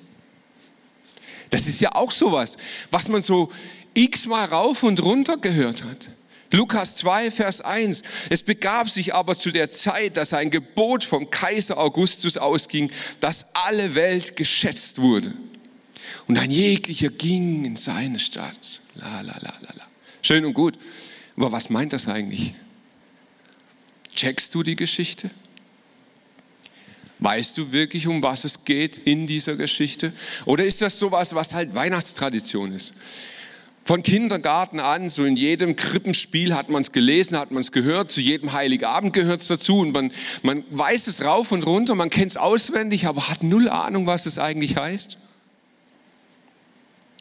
Das 1.50 1.68
ist 1.68 1.82
ja 1.82 1.94
auch 1.94 2.12
sowas, 2.12 2.58
was 2.90 3.08
man 3.08 3.22
so 3.22 3.52
x-mal 3.94 4.46
rauf 4.46 4.84
und 4.84 5.02
runter 5.04 5.38
gehört 5.38 5.84
hat. 5.84 6.10
Lukas 6.52 6.98
2, 6.98 7.32
Vers 7.32 7.62
1. 7.62 8.04
Es 8.30 8.44
begab 8.44 8.88
sich 8.90 9.16
aber 9.16 9.36
zu 9.36 9.50
der 9.50 9.72
Zeit, 9.72 10.18
dass 10.18 10.34
ein 10.34 10.52
Gebot 10.52 11.04
vom 11.04 11.32
Kaiser 11.32 11.80
Augustus 11.80 12.38
ausging, 12.38 12.92
dass 13.20 13.46
alle 13.54 13.96
Welt 13.96 14.36
geschätzt 14.36 15.00
wurde. 15.00 15.34
Und 16.28 16.38
ein 16.38 16.52
jeglicher 16.52 17.10
ging 17.10 17.66
in 17.66 17.76
seine 17.76 18.20
Stadt. 18.20 18.82
La, 18.96 19.22
la, 19.22 19.34
la, 19.42 19.54
la, 19.62 19.74
la. 19.78 19.88
Schön 20.22 20.46
und 20.46 20.54
gut. 20.54 20.78
Aber 21.36 21.52
was 21.52 21.70
meint 21.70 21.94
das 21.94 22.08
eigentlich? 22.08 22.54
Checkst 24.16 24.54
du 24.54 24.64
die 24.64 24.76
Geschichte? 24.76 25.30
Weißt 27.20 27.58
du 27.58 27.72
wirklich, 27.72 28.08
um 28.08 28.22
was 28.22 28.44
es 28.44 28.66
geht 28.66 28.98
in 28.98 29.28
dieser 29.28 29.56
Geschichte? 29.56 30.14
Oder 30.46 30.66
ist 30.66 30.82
das 30.82 31.00
sowas, 31.00 31.34
was 31.34 31.54
halt 31.54 31.74
Weihnachtstradition 31.74 32.74
ist? 32.74 32.92
Von 33.86 34.02
Kindergarten 34.02 34.80
an, 34.80 35.10
so 35.10 35.26
in 35.26 35.36
jedem 35.36 35.76
Krippenspiel 35.76 36.56
hat 36.56 36.70
man 36.70 36.82
es 36.82 36.92
gelesen, 36.92 37.38
hat 37.38 37.52
man 37.52 37.62
es 37.62 37.72
gehört, 37.72 38.10
zu 38.10 38.22
jedem 38.22 38.54
Heiligabend 38.54 39.14
gehört 39.14 39.42
es 39.42 39.48
dazu 39.48 39.80
und 39.80 39.94
man, 39.94 40.12
man 40.42 40.64
weiß 40.72 41.08
es 41.08 41.22
rauf 41.22 41.52
und 41.52 41.66
runter, 41.66 41.94
man 41.96 42.10
kennt 42.10 42.32
es 42.32 42.38
auswendig, 42.38 43.08
aber 43.08 43.28
hat 43.28 43.44
null 43.44 43.68
Ahnung, 43.68 44.06
was 44.06 44.26
es 44.26 44.38
eigentlich 44.38 44.78
heißt. 44.78 45.18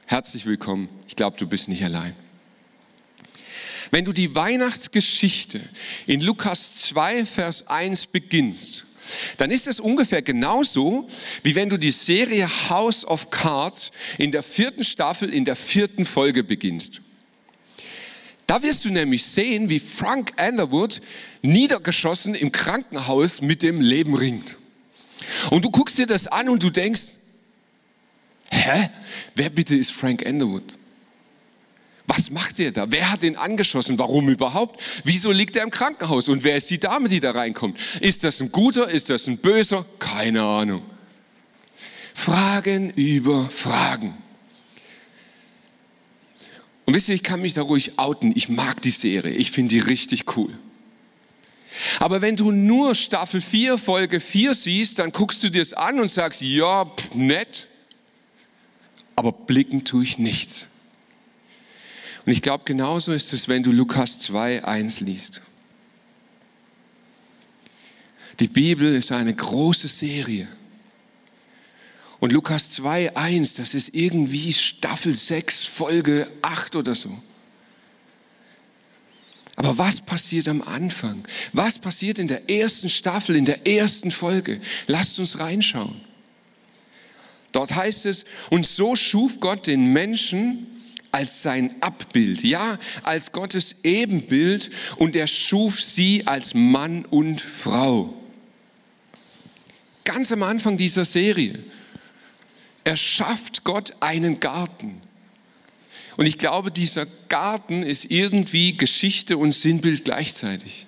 Herzlich 0.07 0.47
willkommen. 0.47 0.89
Ich 1.09 1.17
glaube, 1.17 1.37
du 1.37 1.49
bist 1.49 1.69
nicht 1.69 1.83
allein. 1.83 2.13
Wenn 3.93 4.07
du 4.07 4.13
die 4.15 4.35
Weihnachtsgeschichte 4.35 5.61
in 6.07 6.23
Lukas 6.23 6.77
2, 6.77 7.27
Vers 7.27 7.69
1 7.69 8.07
beginnst, 8.07 8.87
dann 9.37 9.51
ist 9.51 9.67
es 9.67 9.81
ungefähr 9.81 10.23
genauso, 10.23 11.07
wie 11.43 11.55
wenn 11.55 11.69
du 11.69 11.77
die 11.77 11.91
Serie 11.91 12.49
House 12.71 13.05
of 13.05 13.29
Cards 13.29 13.91
in 14.17 14.33
der 14.33 14.43
vierten 14.43 14.83
Staffel, 14.83 15.29
in 15.29 15.45
der 15.45 15.57
vierten 15.57 16.07
Folge 16.07 16.43
beginnst. 16.43 17.03
Da 18.47 18.63
wirst 18.63 18.87
du 18.87 18.89
nämlich 18.89 19.25
sehen, 19.27 19.69
wie 19.69 19.79
Frank 19.79 20.33
Underwood 20.41 21.03
niedergeschossen 21.43 22.35
im 22.35 22.51
Krankenhaus 22.51 23.43
mit 23.43 23.63
dem 23.63 23.83
Leben 23.83 24.15
ringt. 24.15 24.57
Und 25.51 25.67
du 25.67 25.71
guckst 25.71 25.99
dir 25.99 26.07
das 26.07 26.27
an 26.27 26.49
und 26.49 26.63
du 26.63 26.71
denkst, 26.71 27.03
hä? 28.51 28.89
Wer 29.35 29.51
bitte 29.51 29.77
ist 29.77 29.93
Frank 29.93 30.23
Underwood? 30.23 30.65
Was 32.07 32.31
macht 32.31 32.59
er 32.59 32.73
da? 32.73 32.91
Wer 32.91 33.11
hat 33.11 33.23
ihn 33.23 33.37
angeschossen? 33.37 33.99
Warum 33.99 34.29
überhaupt? 34.29 34.81
Wieso 35.05 35.31
liegt 35.31 35.57
er 35.57 35.63
im 35.63 35.71
Krankenhaus? 35.71 36.29
Und 36.29 36.45
wer 36.45 36.57
ist 36.57 36.71
die 36.71 36.79
Dame, 36.79 37.09
die 37.09 37.21
da 37.21 37.31
reinkommt? 37.31 37.79
Ist 38.01 38.25
das 38.25 38.41
ein 38.41 38.51
guter? 38.51 38.89
Ist 38.89 39.09
das 39.09 39.27
ein 39.27 39.39
böser? 39.39 39.87
Keine 39.99 40.43
Ahnung. 40.43 40.83
Fragen 42.15 42.91
über 42.91 43.49
Fragen. 43.49 44.15
Und 46.85 46.95
wisst 46.95 47.09
ihr, 47.09 47.15
ich 47.15 47.23
kann 47.23 47.41
mich 47.41 47.55
da 47.55 47.63
ruhig 47.63 47.99
outen. 47.99 48.33
Ich 48.37 48.49
mag 48.49 48.83
die 48.83 48.91
Serie. 48.91 49.33
Ich 49.33 49.53
finde 49.53 49.75
die 49.75 49.81
richtig 49.81 50.37
cool. 50.37 50.53
Aber 52.01 52.21
wenn 52.21 52.37
du 52.37 52.51
nur 52.51 52.95
Staffel 52.95 53.41
4, 53.41 53.79
Folge 53.79 54.21
4 54.21 54.55
siehst, 54.55 54.99
dann 54.99 55.13
guckst 55.13 55.43
du 55.43 55.51
dir 55.51 55.63
es 55.63 55.73
an 55.73 56.01
und 56.01 56.09
sagst, 56.09 56.43
ja, 56.43 56.85
pff, 56.85 57.15
nett. 57.15 57.69
Aber 59.17 59.33
blicken 59.33 59.85
tue 59.85 60.03
ich 60.03 60.19
nichts. 60.19 60.69
Und 62.25 62.33
ich 62.33 62.43
glaube, 62.43 62.65
genauso 62.65 63.13
ist 63.13 63.33
es, 63.33 63.49
wenn 63.49 63.63
du 63.63 63.73
Lukas 63.73 64.21
2, 64.21 64.65
1 64.65 65.01
liest. 65.01 65.41
Die 68.39 68.49
Bibel 68.49 68.95
ist 68.95 69.13
eine 69.13 69.35
große 69.35 69.89
Serie. 69.89 70.49
Und 72.21 72.33
Lukas 72.33 72.71
2, 72.73 73.17
1, 73.17 73.55
das 73.55 73.75
ist 73.75 73.95
irgendwie 73.95 74.53
Staffel 74.53 75.13
6, 75.13 75.63
Folge 75.63 76.31
8 76.43 76.77
oder 76.77 76.95
so. 76.95 77.11
Aber 79.57 79.77
was 79.77 80.01
passiert 80.01 80.49
am 80.49 80.63
Anfang? 80.63 81.27
Was 81.53 81.79
passiert 81.79 82.19
in 82.19 82.29
der 82.29 82.49
ersten 82.49 82.89
Staffel, 82.89 83.37
in 83.37 83.45
der 83.45 83.67
ersten 83.67 84.11
Folge? 84.11 84.61
Lasst 84.87 85.19
uns 85.19 85.39
reinschauen. 85.39 86.01
Dort 87.53 87.75
heißt 87.75 88.07
es, 88.07 88.25
und 88.51 88.67
so 88.67 88.97
schuf 88.97 89.41
Gott 89.41 89.67
den 89.67 89.93
Menschen 89.93 90.67
als 91.13 91.43
sein 91.43 91.75
Abbild, 91.81 92.43
ja, 92.43 92.79
als 93.03 93.33
Gottes 93.33 93.77
Ebenbild 93.83 94.71
und 94.97 95.15
er 95.15 95.27
schuf 95.27 95.81
sie 95.81 96.27
als 96.27 96.55
Mann 96.55 97.05
und 97.05 97.41
Frau. 97.41 98.15
Ganz 100.05 100.33
am 100.33 100.43
Anfang 100.43 100.77
dieser 100.77 101.05
Serie 101.05 101.63
erschafft 102.85 103.63
Gott 103.63 103.93
einen 104.01 104.41
Garten. 104.41 105.01
Und 106.17 106.27
ich 106.27 106.39
glaube, 106.39 106.71
dieser 106.71 107.07
Garten 107.29 107.83
ist 107.83 108.07
irgendwie 108.11 108.77
Geschichte 108.77 109.37
und 109.37 109.53
Sinnbild 109.53 110.05
gleichzeitig. 110.05 110.87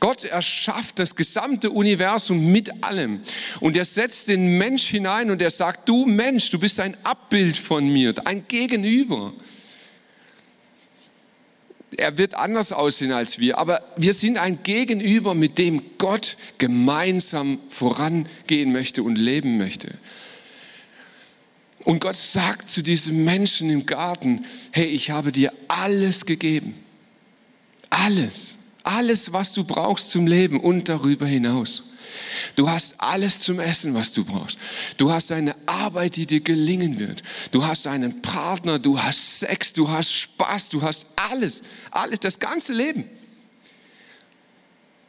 Gott 0.00 0.24
erschafft 0.24 0.98
das 0.98 1.14
gesamte 1.14 1.70
Universum 1.70 2.50
mit 2.50 2.82
allem. 2.82 3.18
Und 3.60 3.76
er 3.76 3.84
setzt 3.84 4.28
den 4.28 4.58
Mensch 4.58 4.84
hinein 4.84 5.30
und 5.30 5.40
er 5.42 5.50
sagt, 5.50 5.88
du 5.88 6.06
Mensch, 6.06 6.50
du 6.50 6.58
bist 6.58 6.80
ein 6.80 6.96
Abbild 7.04 7.56
von 7.56 7.88
mir, 7.92 8.14
ein 8.24 8.46
Gegenüber. 8.48 9.32
Er 11.96 12.16
wird 12.16 12.34
anders 12.34 12.72
aussehen 12.72 13.12
als 13.12 13.38
wir, 13.38 13.58
aber 13.58 13.82
wir 13.96 14.14
sind 14.14 14.38
ein 14.38 14.62
Gegenüber, 14.62 15.34
mit 15.34 15.58
dem 15.58 15.82
Gott 15.98 16.36
gemeinsam 16.58 17.60
vorangehen 17.68 18.72
möchte 18.72 19.02
und 19.02 19.16
leben 19.16 19.58
möchte. 19.58 19.88
Und 21.84 22.00
Gott 22.00 22.16
sagt 22.16 22.70
zu 22.70 22.82
diesem 22.82 23.24
Menschen 23.24 23.68
im 23.68 23.86
Garten, 23.86 24.44
hey, 24.70 24.86
ich 24.86 25.10
habe 25.10 25.32
dir 25.32 25.52
alles 25.68 26.24
gegeben. 26.24 26.74
Alles. 27.90 28.56
Alles, 28.84 29.32
was 29.32 29.52
du 29.52 29.64
brauchst 29.64 30.10
zum 30.10 30.26
Leben 30.26 30.60
und 30.60 30.88
darüber 30.88 31.26
hinaus. 31.26 31.84
Du 32.56 32.68
hast 32.68 32.94
alles 32.98 33.40
zum 33.40 33.60
Essen, 33.60 33.94
was 33.94 34.12
du 34.12 34.24
brauchst. 34.24 34.58
Du 34.96 35.10
hast 35.10 35.32
eine 35.32 35.54
Arbeit, 35.66 36.16
die 36.16 36.26
dir 36.26 36.40
gelingen 36.40 36.98
wird. 36.98 37.22
Du 37.50 37.64
hast 37.64 37.86
einen 37.86 38.20
Partner, 38.22 38.78
du 38.78 39.00
hast 39.00 39.40
Sex, 39.40 39.72
du 39.72 39.88
hast 39.88 40.12
Spaß, 40.12 40.68
du 40.70 40.82
hast 40.82 41.06
alles, 41.30 41.62
alles, 41.90 42.20
das 42.20 42.38
ganze 42.38 42.72
Leben. 42.72 43.08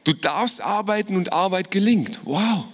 Du 0.04 0.14
darfst 0.14 0.62
arbeiten 0.62 1.16
und 1.16 1.34
Arbeit 1.34 1.72
gelingt. 1.72 2.20
Wow. 2.24 2.66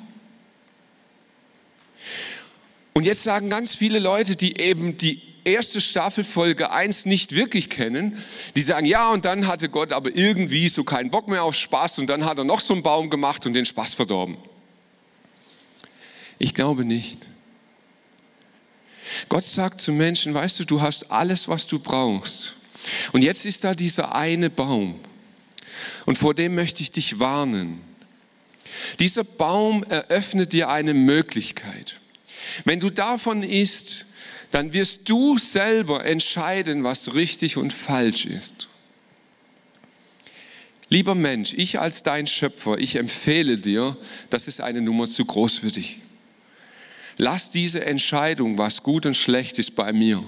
Und 2.94 3.06
jetzt 3.06 3.24
sagen 3.24 3.50
ganz 3.50 3.76
viele 3.76 4.00
Leute, 4.00 4.36
die 4.36 4.60
eben 4.60 4.98
die 4.98 5.22
erste 5.50 5.82
Staffel 5.82 6.24
Folge 6.24 6.72
1 6.72 7.06
nicht 7.06 7.36
wirklich 7.36 7.70
kennen, 7.70 8.18
die 8.56 8.62
sagen, 8.62 8.86
ja, 8.86 9.12
und 9.12 9.26
dann 9.26 9.48
hatte 9.48 9.70
Gott 9.70 9.94
aber 9.94 10.16
irgendwie 10.16 10.68
so 10.70 10.84
keinen 10.84 11.12
Bock 11.12 11.28
mehr 11.28 11.44
auf 11.44 11.56
Spaß 11.56 12.00
und 12.00 12.08
dann 12.08 12.26
hat 12.26 12.38
er 12.38 12.44
noch 12.44 12.60
so 12.60 12.74
einen 12.74 12.84
Baum 12.84 13.10
gemacht 13.10 13.46
und 13.46 13.54
den 13.54 13.66
Spaß 13.66 13.94
verdorben. 13.94 14.38
Ich 16.38 16.54
glaube 16.54 16.86
nicht. 16.86 17.18
Gott 19.28 19.44
sagt 19.44 19.82
zu 19.82 19.92
Menschen, 19.92 20.34
weißt 20.34 20.60
du, 20.60 20.64
du 20.64 20.82
hast 20.82 21.12
alles, 21.12 21.48
was 21.48 21.68
du 21.68 21.80
brauchst. 21.80 22.56
Und 23.12 23.24
jetzt 23.24 23.46
ist 23.46 23.64
da 23.64 23.74
dieser 23.74 24.16
eine 24.16 24.50
Baum. 24.50 25.00
Und 26.06 26.18
vor 26.18 26.34
dem 26.34 26.56
möchte 26.56 26.82
ich 26.82 26.92
dich 26.92 27.20
warnen. 27.20 27.82
Dieser 29.00 29.24
Baum 29.24 29.84
eröffnet 29.84 30.54
dir 30.54 30.70
eine 30.70 30.94
Möglichkeit. 30.94 31.96
Wenn 32.66 32.80
du 32.80 32.90
davon 32.90 33.44
isst, 33.44 34.06
dann 34.52 34.74
wirst 34.74 35.10
du 35.10 35.38
selber 35.38 36.06
entscheiden, 36.06 36.84
was 36.84 37.16
richtig 37.16 37.58
und 37.58 37.72
falsch 37.72 38.26
ist. 38.26 38.68
Lieber 40.90 41.14
Mensch, 41.14 41.54
ich 41.54 41.80
als 41.80 42.02
dein 42.02 42.26
Schöpfer, 42.26 42.80
ich 42.80 42.96
empfehle 42.96 43.58
dir, 43.58 43.96
das 44.32 44.48
ist 44.48 44.60
eine 44.60 44.82
Nummer 44.82 45.06
zu 45.06 45.24
groß 45.24 45.60
für 45.60 45.72
dich. 45.72 46.00
Lass 47.18 47.52
diese 47.52 47.86
Entscheidung, 47.86 48.58
was 48.58 48.82
gut 48.82 49.06
und 49.06 49.16
schlecht 49.16 49.60
ist, 49.60 49.76
bei 49.76 49.94
mir. 49.94 50.24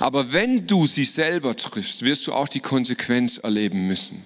Aber 0.00 0.32
wenn 0.32 0.66
du 0.66 0.86
sie 0.86 1.04
selber 1.04 1.54
triffst, 1.54 2.04
wirst 2.04 2.26
du 2.26 2.32
auch 2.32 2.48
die 2.48 2.60
Konsequenz 2.60 3.38
erleben 3.38 3.86
müssen. 3.86 4.22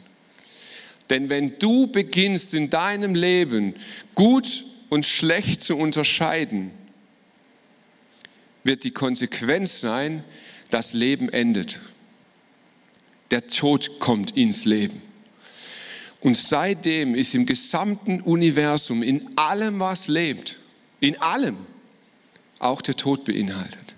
Denn 1.10 1.28
wenn 1.28 1.52
du 1.58 1.88
beginnst 1.88 2.54
in 2.54 2.70
deinem 2.70 3.14
Leben 3.14 3.74
gut 4.14 4.64
und 4.88 5.04
schlecht 5.04 5.62
zu 5.62 5.76
unterscheiden, 5.76 6.70
wird 8.64 8.84
die 8.84 8.90
Konsequenz 8.90 9.80
sein, 9.80 10.24
das 10.70 10.92
Leben 10.92 11.28
endet. 11.28 11.80
Der 13.30 13.46
Tod 13.46 13.98
kommt 13.98 14.36
ins 14.36 14.64
Leben. 14.64 15.00
Und 16.20 16.36
seitdem 16.36 17.14
ist 17.14 17.34
im 17.34 17.46
gesamten 17.46 18.20
Universum, 18.20 19.02
in 19.02 19.36
allem, 19.36 19.80
was 19.80 20.06
lebt, 20.06 20.58
in 21.00 21.20
allem, 21.20 21.56
auch 22.60 22.80
der 22.80 22.96
Tod 22.96 23.24
beinhaltet. 23.24 23.96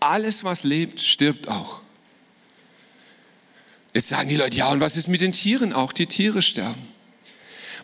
Alles, 0.00 0.44
was 0.44 0.64
lebt, 0.64 1.00
stirbt 1.00 1.48
auch. 1.48 1.82
Jetzt 3.92 4.08
sagen 4.08 4.28
die 4.28 4.36
Leute, 4.36 4.58
ja, 4.58 4.70
und 4.70 4.80
was 4.80 4.96
ist 4.96 5.08
mit 5.08 5.20
den 5.20 5.32
Tieren? 5.32 5.72
Auch 5.72 5.92
die 5.92 6.06
Tiere 6.06 6.40
sterben. 6.40 6.80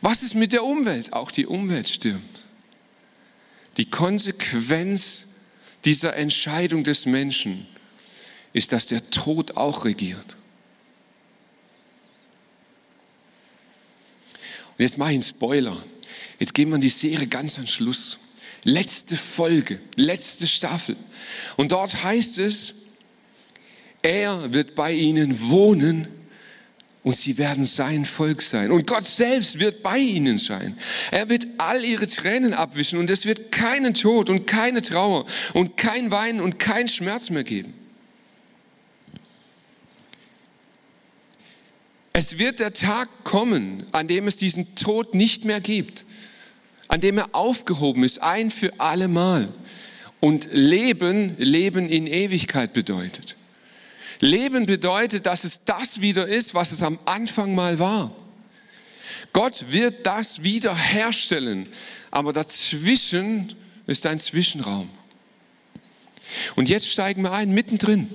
Was 0.00 0.22
ist 0.22 0.34
mit 0.34 0.52
der 0.52 0.64
Umwelt? 0.64 1.12
Auch 1.12 1.30
die 1.30 1.46
Umwelt 1.46 1.88
stirbt. 1.88 2.42
Die 3.76 3.90
Konsequenz 3.90 5.24
dieser 5.84 6.16
Entscheidung 6.16 6.84
des 6.84 7.06
Menschen 7.06 7.66
ist, 8.52 8.72
dass 8.72 8.86
der 8.86 9.10
Tod 9.10 9.56
auch 9.56 9.84
regiert. 9.84 10.24
Und 14.76 14.82
jetzt 14.82 14.98
mache 14.98 15.10
ich 15.10 15.14
einen 15.14 15.22
Spoiler. 15.22 15.76
Jetzt 16.38 16.54
gehen 16.54 16.68
wir 16.68 16.76
in 16.76 16.80
die 16.80 16.88
Serie 16.88 17.26
ganz 17.26 17.58
am 17.58 17.66
Schluss. 17.66 18.18
Letzte 18.64 19.16
Folge, 19.16 19.78
letzte 19.96 20.46
Staffel. 20.46 20.96
Und 21.56 21.72
dort 21.72 22.02
heißt 22.02 22.38
es, 22.38 22.74
er 24.02 24.52
wird 24.52 24.74
bei 24.74 24.92
ihnen 24.92 25.48
wohnen 25.48 26.08
und 27.04 27.14
sie 27.14 27.36
werden 27.36 27.66
sein 27.66 28.06
Volk 28.06 28.40
sein. 28.40 28.72
Und 28.72 28.86
Gott 28.86 29.04
selbst 29.04 29.60
wird 29.60 29.82
bei 29.82 29.98
ihnen 29.98 30.38
sein. 30.38 30.76
Er 31.10 31.28
wird 31.28 31.46
all 31.58 31.84
ihre 31.84 32.06
Tränen 32.06 32.54
abwischen 32.54 32.98
und 32.98 33.10
es 33.10 33.26
wird 33.26 33.52
keinen 33.52 33.92
Tod 33.92 34.30
und 34.30 34.46
keine 34.46 34.80
Trauer 34.80 35.26
und 35.52 35.76
kein 35.76 36.10
Weinen 36.10 36.40
und 36.40 36.58
kein 36.58 36.88
Schmerz 36.88 37.28
mehr 37.28 37.44
geben. 37.44 37.74
Es 42.14 42.38
wird 42.38 42.58
der 42.58 42.72
Tag 42.72 43.08
kommen, 43.22 43.84
an 43.92 44.08
dem 44.08 44.26
es 44.26 44.38
diesen 44.38 44.74
Tod 44.74 45.14
nicht 45.14 45.44
mehr 45.44 45.60
gibt, 45.60 46.06
an 46.88 47.00
dem 47.00 47.18
er 47.18 47.34
aufgehoben 47.34 48.02
ist, 48.02 48.22
ein 48.22 48.50
für 48.50 48.72
alle 48.80 49.08
Mal. 49.08 49.52
Und 50.20 50.48
Leben, 50.52 51.34
Leben 51.36 51.86
in 51.86 52.06
Ewigkeit 52.06 52.72
bedeutet. 52.72 53.36
Leben 54.24 54.64
bedeutet, 54.64 55.26
dass 55.26 55.44
es 55.44 55.60
das 55.66 56.00
wieder 56.00 56.26
ist, 56.26 56.54
was 56.54 56.72
es 56.72 56.82
am 56.82 56.98
Anfang 57.04 57.54
mal 57.54 57.78
war. 57.78 58.10
Gott 59.34 59.66
wird 59.68 60.06
das 60.06 60.42
wieder 60.42 60.74
herstellen, 60.74 61.68
aber 62.10 62.32
dazwischen 62.32 63.54
ist 63.86 64.06
ein 64.06 64.18
Zwischenraum. 64.18 64.88
Und 66.56 66.70
jetzt 66.70 66.88
steigen 66.88 67.20
wir 67.20 67.32
ein, 67.32 67.52
mittendrin. 67.52 68.08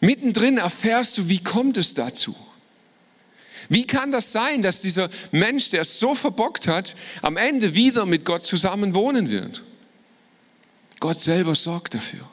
Mittendrin 0.00 0.58
erfährst 0.58 1.16
du, 1.16 1.30
wie 1.30 1.42
kommt 1.42 1.78
es 1.78 1.94
dazu? 1.94 2.36
Wie 3.70 3.86
kann 3.86 4.12
das 4.12 4.30
sein, 4.30 4.60
dass 4.60 4.82
dieser 4.82 5.08
Mensch, 5.30 5.70
der 5.70 5.82
es 5.82 5.98
so 5.98 6.14
verbockt 6.14 6.66
hat, 6.68 6.94
am 7.22 7.38
Ende 7.38 7.74
wieder 7.74 8.04
mit 8.04 8.26
Gott 8.26 8.44
zusammen 8.44 8.92
wohnen 8.92 9.30
wird? 9.30 9.62
Gott 11.00 11.18
selber 11.18 11.54
sorgt 11.54 11.94
dafür. 11.94 12.28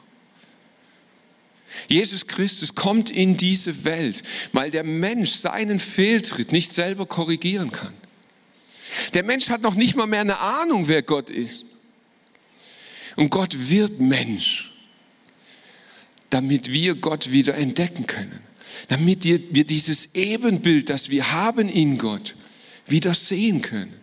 Jesus 1.88 2.26
Christus 2.26 2.74
kommt 2.74 3.10
in 3.10 3.36
diese 3.36 3.84
Welt, 3.84 4.22
weil 4.52 4.70
der 4.70 4.84
Mensch 4.84 5.32
seinen 5.32 5.80
Fehltritt 5.80 6.52
nicht 6.52 6.72
selber 6.72 7.06
korrigieren 7.06 7.72
kann. 7.72 7.92
Der 9.14 9.22
Mensch 9.22 9.48
hat 9.48 9.62
noch 9.62 9.74
nicht 9.74 9.96
mal 9.96 10.06
mehr 10.06 10.20
eine 10.20 10.38
Ahnung, 10.38 10.88
wer 10.88 11.02
Gott 11.02 11.30
ist. 11.30 11.64
Und 13.16 13.30
Gott 13.30 13.70
wird 13.70 13.98
Mensch, 13.98 14.72
damit 16.30 16.72
wir 16.72 16.94
Gott 16.94 17.30
wieder 17.30 17.54
entdecken 17.54 18.06
können. 18.06 18.40
Damit 18.88 19.24
wir 19.24 19.38
dieses 19.64 20.10
Ebenbild, 20.14 20.90
das 20.90 21.08
wir 21.08 21.32
haben 21.32 21.68
in 21.68 21.98
Gott, 21.98 22.34
wieder 22.86 23.14
sehen 23.14 23.62
können. 23.62 23.94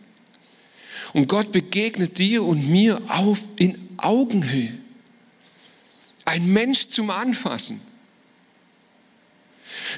Und 1.14 1.28
Gott 1.28 1.52
begegnet 1.52 2.18
dir 2.18 2.44
und 2.44 2.70
mir 2.70 3.00
auf 3.08 3.40
in 3.58 3.78
Augenhöhe. 3.98 4.74
Ein 6.26 6.52
Mensch 6.52 6.88
zum 6.88 7.10
Anfassen. 7.10 7.82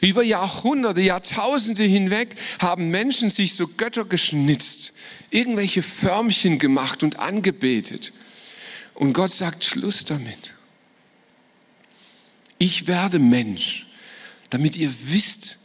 Über 0.02 0.24
Jahrhunderte, 0.24 1.02
Jahrtausende 1.02 1.84
hinweg 1.84 2.36
haben 2.60 2.90
Menschen 2.90 3.30
sich 3.30 3.56
so 3.56 3.68
Götter 3.68 4.06
geschnitzt, 4.06 4.94
irgendwelche 5.30 5.84
Förmchen 5.84 6.60
gemacht 6.60 7.04
und 7.04 7.20
angebetet. 7.20 8.12
Und 8.94 9.14
Gott 9.14 9.32
sagt, 9.32 9.64
Schluss 9.64 10.06
damit. 10.06 10.54
Ich 12.58 12.88
werde 12.88 13.20
Mensch, 13.20 13.86
damit 14.50 14.76
ihr 14.78 14.94
wisst, 15.06 15.58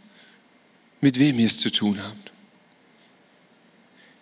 mit 1.01 1.19
wem 1.19 1.39
ihr 1.39 1.47
es 1.47 1.59
zu 1.59 1.71
tun 1.71 2.01
habt. 2.03 2.33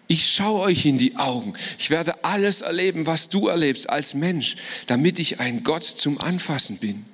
Ich 0.09 0.27
schaue 0.27 0.63
euch 0.63 0.87
in 0.87 0.97
die 0.97 1.17
Augen. 1.17 1.53
Ich 1.79 1.91
werde 1.91 2.25
alles 2.25 2.63
erleben, 2.63 3.07
was 3.07 3.29
du 3.29 3.47
erlebst 3.47 3.89
als 3.91 4.15
Mensch, 4.15 4.57
damit 4.87 5.19
ich 5.19 5.39
ein 5.39 5.63
Gott 5.63 5.85
zum 5.85 6.19
Anfassen 6.19 6.79
bin. 6.79 7.05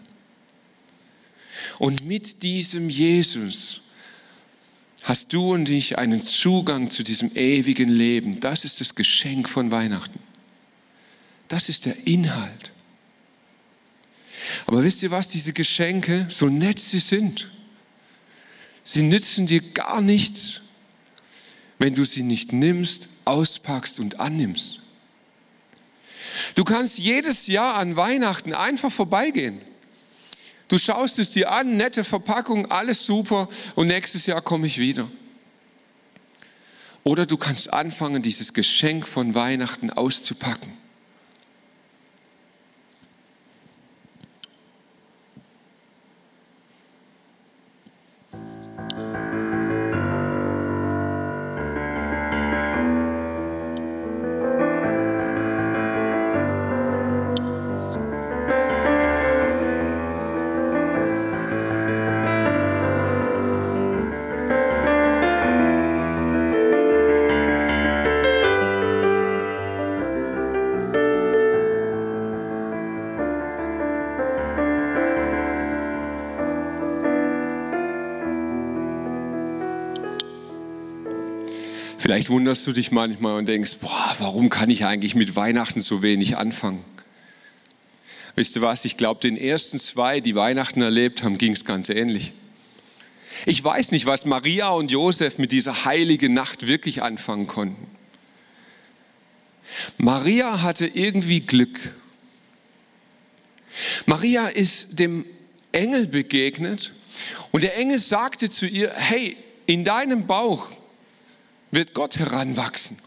Und 1.79 2.07
mit 2.07 2.45
diesem 2.45 2.89
Jesus 2.89 3.81
hast 5.03 5.33
du 5.33 5.55
und 5.55 5.69
ich 5.69 5.99
einen 5.99 6.23
Zugang 6.23 6.89
zu 6.89 7.03
diesem 7.03 7.35
ewigen 7.35 7.89
Leben. 7.89 8.39
Das 8.39 8.65
ist 8.65 8.81
das 8.81 8.95
Geschenk 8.95 9.49
von 9.49 9.73
Weihnachten. 9.73 10.21
Das 11.49 11.69
ist 11.69 11.87
der 11.87 12.07
Inhalt. 12.07 12.73
Aber 14.67 14.85
wisst 14.85 15.03
ihr 15.03 15.11
was, 15.11 15.29
diese 15.29 15.53
Geschenke, 15.53 16.27
so 16.29 16.47
nett 16.47 16.79
sie 16.79 16.99
sind, 16.99 17.51
sie 18.85 19.03
nützen 19.03 19.47
dir 19.47 19.61
gar 19.61 20.01
nichts, 20.01 20.61
wenn 21.79 21.95
du 21.95 22.05
sie 22.05 22.23
nicht 22.23 22.53
nimmst, 22.53 23.09
auspackst 23.25 24.01
und 24.01 24.21
annimmst. 24.21 24.81
Du 26.55 26.65
kannst 26.65 26.99
jedes 26.99 27.47
Jahr 27.47 27.75
an 27.75 27.97
Weihnachten 27.97 28.55
einfach 28.55 28.91
vorbeigehen. 28.91 29.61
Du 30.69 30.79
schaust 30.79 31.19
es 31.19 31.31
dir 31.31 31.51
an, 31.53 31.77
nette 31.77 32.05
Verpackung, 32.05 32.71
alles 32.71 33.05
super 33.05 33.49
und 33.75 33.87
nächstes 33.87 34.27
Jahr 34.27 34.41
komme 34.41 34.67
ich 34.67 34.79
wieder. 34.79 35.09
Oder 37.03 37.27
du 37.27 37.37
kannst 37.37 37.73
anfangen, 37.73 38.23
dieses 38.23 38.55
Geschenk 38.55 39.07
von 39.07 39.35
Weihnachten 39.35 39.91
auszupacken. 39.91 40.73
Vielleicht 82.05 82.29
wunderst 82.29 82.67
du 82.67 82.73
dich 82.73 82.91
manchmal 82.91 83.39
und 83.39 83.49
denkst, 83.49 83.77
boah, 83.81 84.17
warum 84.19 84.51
kann 84.51 84.69
ich 84.69 84.85
eigentlich 84.85 85.15
mit 85.15 85.37
Weihnachten 85.37 85.81
so 85.81 86.03
wenig 86.03 86.37
anfangen? 86.37 86.85
Wisst 88.35 88.55
ihr 88.57 88.61
was, 88.61 88.85
ich 88.85 88.99
glaube, 88.99 89.23
den 89.23 89.39
ersten 89.39 89.79
zwei, 89.79 90.21
die 90.21 90.35
Weihnachten 90.35 90.83
erlebt 90.83 91.23
haben, 91.23 91.39
ging 91.39 91.53
es 91.53 91.65
ganz 91.65 91.89
ähnlich. 91.89 92.33
Ich 93.47 93.65
weiß 93.65 93.91
nicht, 93.91 94.05
was 94.05 94.27
Maria 94.27 94.69
und 94.69 94.91
Josef 94.91 95.39
mit 95.39 95.51
dieser 95.51 95.87
heiligen 95.87 96.35
Nacht 96.35 96.67
wirklich 96.67 97.03
anfangen 97.03 97.47
konnten. 97.47 97.87
Maria 99.97 100.61
hatte 100.61 100.87
irgendwie 100.87 101.41
Glück. 101.41 101.81
Maria 104.05 104.49
ist 104.49 104.99
dem 104.99 105.25
Engel 105.73 106.07
begegnet 106.09 106.93
und 107.51 107.63
der 107.63 107.79
Engel 107.79 107.97
sagte 107.97 108.51
zu 108.51 108.67
ihr, 108.67 108.93
hey, 108.95 109.39
in 109.65 109.87
deinem 109.87 110.27
Bauch 110.27 110.71
wird 111.75 111.95
Gott 111.95 112.17
heranwachsen. 112.19 112.99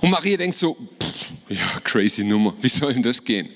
Und 0.00 0.10
Maria 0.10 0.36
denkt 0.36 0.56
so, 0.56 0.74
pff, 0.74 1.26
ja, 1.48 1.80
crazy 1.84 2.24
Nummer, 2.24 2.54
wie 2.60 2.68
soll 2.68 2.92
denn 2.92 3.02
das 3.02 3.22
gehen? 3.22 3.48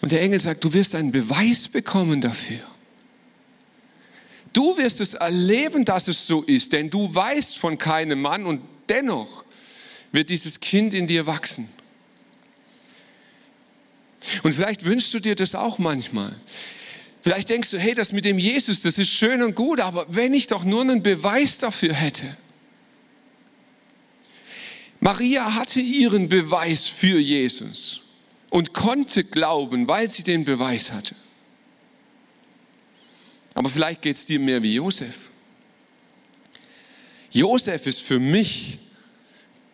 Und 0.00 0.12
der 0.12 0.22
Engel 0.22 0.40
sagt, 0.40 0.64
du 0.64 0.72
wirst 0.72 0.94
einen 0.94 1.12
Beweis 1.12 1.68
bekommen 1.68 2.20
dafür. 2.20 2.60
Du 4.52 4.76
wirst 4.78 5.00
es 5.00 5.14
erleben, 5.14 5.84
dass 5.84 6.08
es 6.08 6.26
so 6.26 6.42
ist, 6.42 6.72
denn 6.72 6.88
du 6.88 7.14
weißt 7.14 7.58
von 7.58 7.76
keinem 7.76 8.22
Mann 8.22 8.46
und 8.46 8.62
dennoch 8.88 9.44
wird 10.12 10.30
dieses 10.30 10.60
Kind 10.60 10.94
in 10.94 11.06
dir 11.06 11.26
wachsen. 11.26 11.68
Und 14.42 14.54
vielleicht 14.54 14.84
wünschst 14.84 15.12
du 15.12 15.20
dir 15.20 15.34
das 15.34 15.54
auch 15.54 15.78
manchmal. 15.78 16.34
Vielleicht 17.26 17.48
denkst 17.48 17.70
du, 17.72 17.78
hey, 17.80 17.92
das 17.92 18.12
mit 18.12 18.24
dem 18.24 18.38
Jesus, 18.38 18.82
das 18.82 18.98
ist 18.98 19.10
schön 19.10 19.42
und 19.42 19.56
gut, 19.56 19.80
aber 19.80 20.06
wenn 20.08 20.32
ich 20.32 20.46
doch 20.46 20.62
nur 20.62 20.82
einen 20.82 21.02
Beweis 21.02 21.58
dafür 21.58 21.92
hätte. 21.92 22.24
Maria 25.00 25.56
hatte 25.56 25.80
ihren 25.80 26.28
Beweis 26.28 26.84
für 26.84 27.18
Jesus 27.18 28.00
und 28.50 28.74
konnte 28.74 29.24
glauben, 29.24 29.88
weil 29.88 30.08
sie 30.08 30.22
den 30.22 30.44
Beweis 30.44 30.92
hatte. 30.92 31.16
Aber 33.54 33.70
vielleicht 33.70 34.02
geht 34.02 34.14
es 34.14 34.24
dir 34.26 34.38
mehr 34.38 34.62
wie 34.62 34.74
Josef. 34.74 35.28
Josef 37.32 37.86
ist 37.88 38.02
für 38.02 38.20
mich 38.20 38.78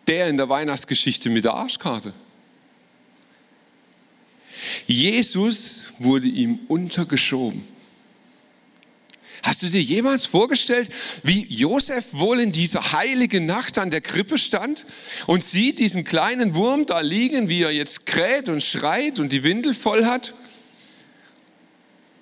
der 0.07 0.27
in 0.27 0.37
der 0.37 0.49
Weihnachtsgeschichte 0.49 1.29
mit 1.29 1.45
der 1.45 1.53
Arschkarte. 1.53 2.15
Jesus 4.87 5.85
wurde 5.99 6.27
ihm 6.27 6.59
untergeschoben. 6.67 7.63
Hast 9.43 9.61
du 9.61 9.67
dir 9.67 9.81
jemals 9.81 10.25
vorgestellt, 10.25 10.89
wie 11.23 11.45
Josef 11.47 12.05
wohl 12.13 12.39
in 12.39 12.53
dieser 12.53 12.93
heiligen 12.93 13.45
Nacht 13.45 13.77
an 13.77 13.91
der 13.91 13.99
Krippe 13.99 14.37
stand 14.37 14.85
und 15.27 15.43
sieht 15.43 15.79
diesen 15.79 16.05
kleinen 16.05 16.55
Wurm 16.55 16.85
da 16.85 17.01
liegen, 17.01 17.49
wie 17.49 17.63
er 17.63 17.71
jetzt 17.71 18.05
kräht 18.05 18.47
und 18.47 18.63
schreit 18.63 19.19
und 19.19 19.33
die 19.33 19.43
Windel 19.43 19.73
voll 19.73 20.05
hat? 20.05 20.33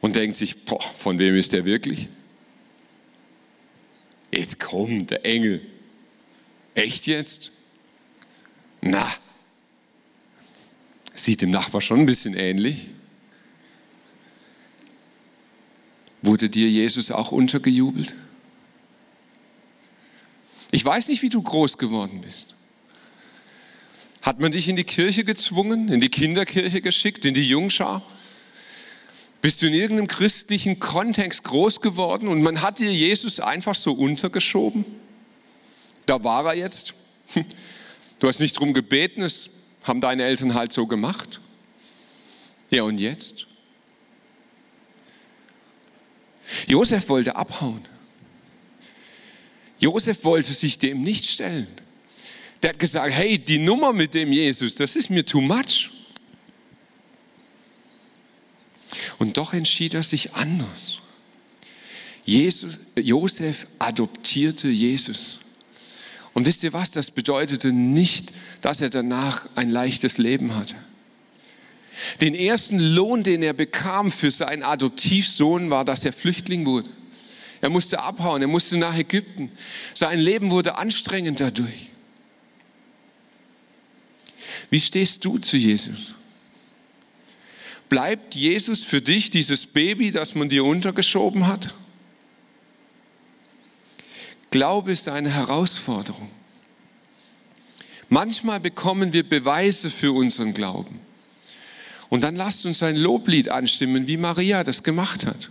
Und 0.01 0.15
denkt 0.15 0.35
sich, 0.35 0.65
boah, 0.65 0.81
von 0.81 1.19
wem 1.19 1.35
ist 1.35 1.53
der 1.53 1.63
wirklich? 1.63 2.07
Jetzt 4.31 4.59
kommt 4.59 5.11
der 5.11 5.23
Engel. 5.23 5.61
Echt 6.73 7.05
jetzt? 7.05 7.51
Na, 8.81 9.07
sieht 11.13 11.41
dem 11.41 11.51
Nachbar 11.51 11.81
schon 11.81 12.01
ein 12.01 12.05
bisschen 12.05 12.33
ähnlich. 12.33 12.87
Wurde 16.21 16.49
dir 16.49 16.69
Jesus 16.69 17.11
auch 17.11 17.31
untergejubelt? 17.31 18.13
Ich 20.71 20.85
weiß 20.85 21.09
nicht, 21.09 21.21
wie 21.21 21.29
du 21.29 21.41
groß 21.41 21.77
geworden 21.77 22.21
bist. 22.21 22.55
Hat 24.21 24.39
man 24.39 24.51
dich 24.51 24.69
in 24.69 24.75
die 24.75 24.83
Kirche 24.83 25.23
gezwungen, 25.23 25.89
in 25.89 25.99
die 25.99 26.09
Kinderkirche 26.09 26.81
geschickt, 26.81 27.25
in 27.25 27.33
die 27.33 27.47
Jungschar? 27.47 28.03
Bist 29.41 29.61
du 29.61 29.65
in 29.65 29.73
irgendeinem 29.73 30.07
christlichen 30.07 30.79
Kontext 30.79 31.43
groß 31.43 31.81
geworden 31.81 32.27
und 32.27 32.43
man 32.43 32.61
hat 32.61 32.77
dir 32.77 32.93
Jesus 32.93 33.39
einfach 33.39 33.73
so 33.73 33.93
untergeschoben? 33.93 34.85
Da 36.05 36.23
war 36.23 36.45
er 36.45 36.55
jetzt. 36.55 36.93
Du 38.19 38.27
hast 38.27 38.39
nicht 38.39 38.53
drum 38.53 38.75
gebeten, 38.75 39.23
es 39.23 39.49
haben 39.83 40.01
deine 40.01 40.23
Eltern 40.23 40.53
halt 40.53 40.71
so 40.71 40.87
gemacht. 40.87 41.39
Ja, 42.69 42.83
und 42.83 42.99
jetzt? 42.99 43.47
Josef 46.67 47.09
wollte 47.09 47.35
abhauen. 47.35 47.83
Josef 49.79 50.23
wollte 50.23 50.53
sich 50.53 50.77
dem 50.77 51.01
nicht 51.01 51.29
stellen. 51.29 51.67
Der 52.61 52.71
hat 52.71 52.79
gesagt, 52.79 53.13
hey, 53.13 53.39
die 53.39 53.57
Nummer 53.57 53.93
mit 53.93 54.13
dem 54.13 54.31
Jesus, 54.31 54.75
das 54.75 54.95
ist 54.95 55.09
mir 55.09 55.25
too 55.25 55.41
much. 55.41 55.89
Und 59.17 59.37
doch 59.37 59.53
entschied 59.53 59.93
er 59.93 60.03
sich 60.03 60.33
anders. 60.33 60.97
Jesus, 62.23 62.79
Josef 62.95 63.67
adoptierte 63.79 64.67
Jesus. 64.67 65.39
Und 66.33 66.45
wisst 66.45 66.63
ihr 66.63 66.73
was, 66.73 66.91
das 66.91 67.11
bedeutete 67.11 67.71
nicht, 67.73 68.31
dass 68.61 68.81
er 68.81 68.89
danach 68.89 69.47
ein 69.55 69.69
leichtes 69.69 70.17
Leben 70.17 70.55
hatte. 70.55 70.75
Den 72.21 72.33
ersten 72.33 72.79
Lohn, 72.79 73.23
den 73.23 73.43
er 73.43 73.53
bekam 73.53 74.11
für 74.11 74.31
seinen 74.31 74.63
Adoptivsohn, 74.63 75.69
war, 75.69 75.85
dass 75.85 76.05
er 76.05 76.13
Flüchtling 76.13 76.65
wurde. 76.65 76.89
Er 77.59 77.69
musste 77.69 77.99
abhauen, 77.99 78.41
er 78.41 78.47
musste 78.47 78.77
nach 78.77 78.97
Ägypten. 78.97 79.51
Sein 79.93 80.19
Leben 80.19 80.49
wurde 80.49 80.77
anstrengend 80.77 81.39
dadurch. 81.39 81.89
Wie 84.69 84.79
stehst 84.79 85.23
du 85.25 85.37
zu 85.37 85.57
Jesus? 85.57 86.15
Bleibt 87.89 88.35
Jesus 88.35 88.83
für 88.83 89.01
dich 89.01 89.29
dieses 89.29 89.67
Baby, 89.67 90.11
das 90.11 90.33
man 90.33 90.49
dir 90.49 90.63
untergeschoben 90.63 91.45
hat? 91.45 91.71
Glaube 94.51 94.91
ist 94.91 95.07
eine 95.07 95.29
Herausforderung. 95.29 96.29
Manchmal 98.09 98.59
bekommen 98.59 99.13
wir 99.13 99.27
Beweise 99.27 99.89
für 99.89 100.11
unseren 100.11 100.53
Glauben. 100.53 100.99
Und 102.09 102.25
dann 102.25 102.35
lasst 102.35 102.65
uns 102.65 102.83
ein 102.83 102.97
Loblied 102.97 103.47
anstimmen, 103.47 104.07
wie 104.07 104.17
Maria 104.17 104.65
das 104.65 104.83
gemacht 104.83 105.25
hat. 105.25 105.49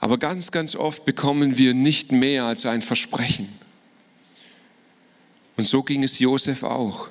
Aber 0.00 0.18
ganz, 0.18 0.50
ganz 0.50 0.74
oft 0.74 1.04
bekommen 1.04 1.58
wir 1.58 1.74
nicht 1.74 2.10
mehr 2.10 2.44
als 2.44 2.64
ein 2.64 2.80
Versprechen. 2.80 3.46
Und 5.56 5.64
so 5.64 5.82
ging 5.82 6.02
es 6.02 6.18
Josef 6.18 6.62
auch. 6.62 7.10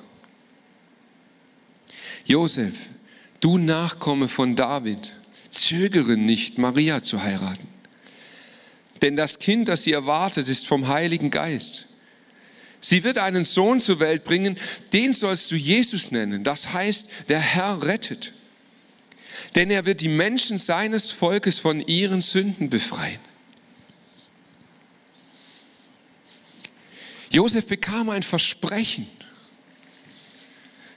Josef, 2.24 2.74
du 3.38 3.58
Nachkomme 3.58 4.26
von 4.26 4.56
David, 4.56 5.12
zögere 5.50 6.16
nicht, 6.16 6.58
Maria 6.58 7.00
zu 7.00 7.22
heiraten. 7.22 7.73
Denn 9.04 9.16
das 9.16 9.38
Kind, 9.38 9.68
das 9.68 9.82
sie 9.82 9.92
erwartet, 9.92 10.48
ist 10.48 10.66
vom 10.66 10.88
Heiligen 10.88 11.30
Geist. 11.30 11.84
Sie 12.80 13.04
wird 13.04 13.18
einen 13.18 13.44
Sohn 13.44 13.78
zur 13.78 14.00
Welt 14.00 14.24
bringen, 14.24 14.56
den 14.94 15.12
sollst 15.12 15.50
du 15.50 15.56
Jesus 15.56 16.10
nennen. 16.10 16.42
Das 16.42 16.72
heißt, 16.72 17.06
der 17.28 17.38
Herr 17.38 17.82
rettet. 17.82 18.32
Denn 19.56 19.70
er 19.70 19.84
wird 19.84 20.00
die 20.00 20.08
Menschen 20.08 20.56
seines 20.56 21.10
Volkes 21.10 21.58
von 21.58 21.86
ihren 21.86 22.22
Sünden 22.22 22.70
befreien. 22.70 23.20
Josef 27.30 27.66
bekam 27.66 28.08
ein 28.08 28.22
Versprechen. 28.22 29.06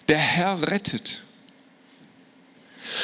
Der 0.07 0.17
Herr 0.17 0.65
rettet. 0.71 1.23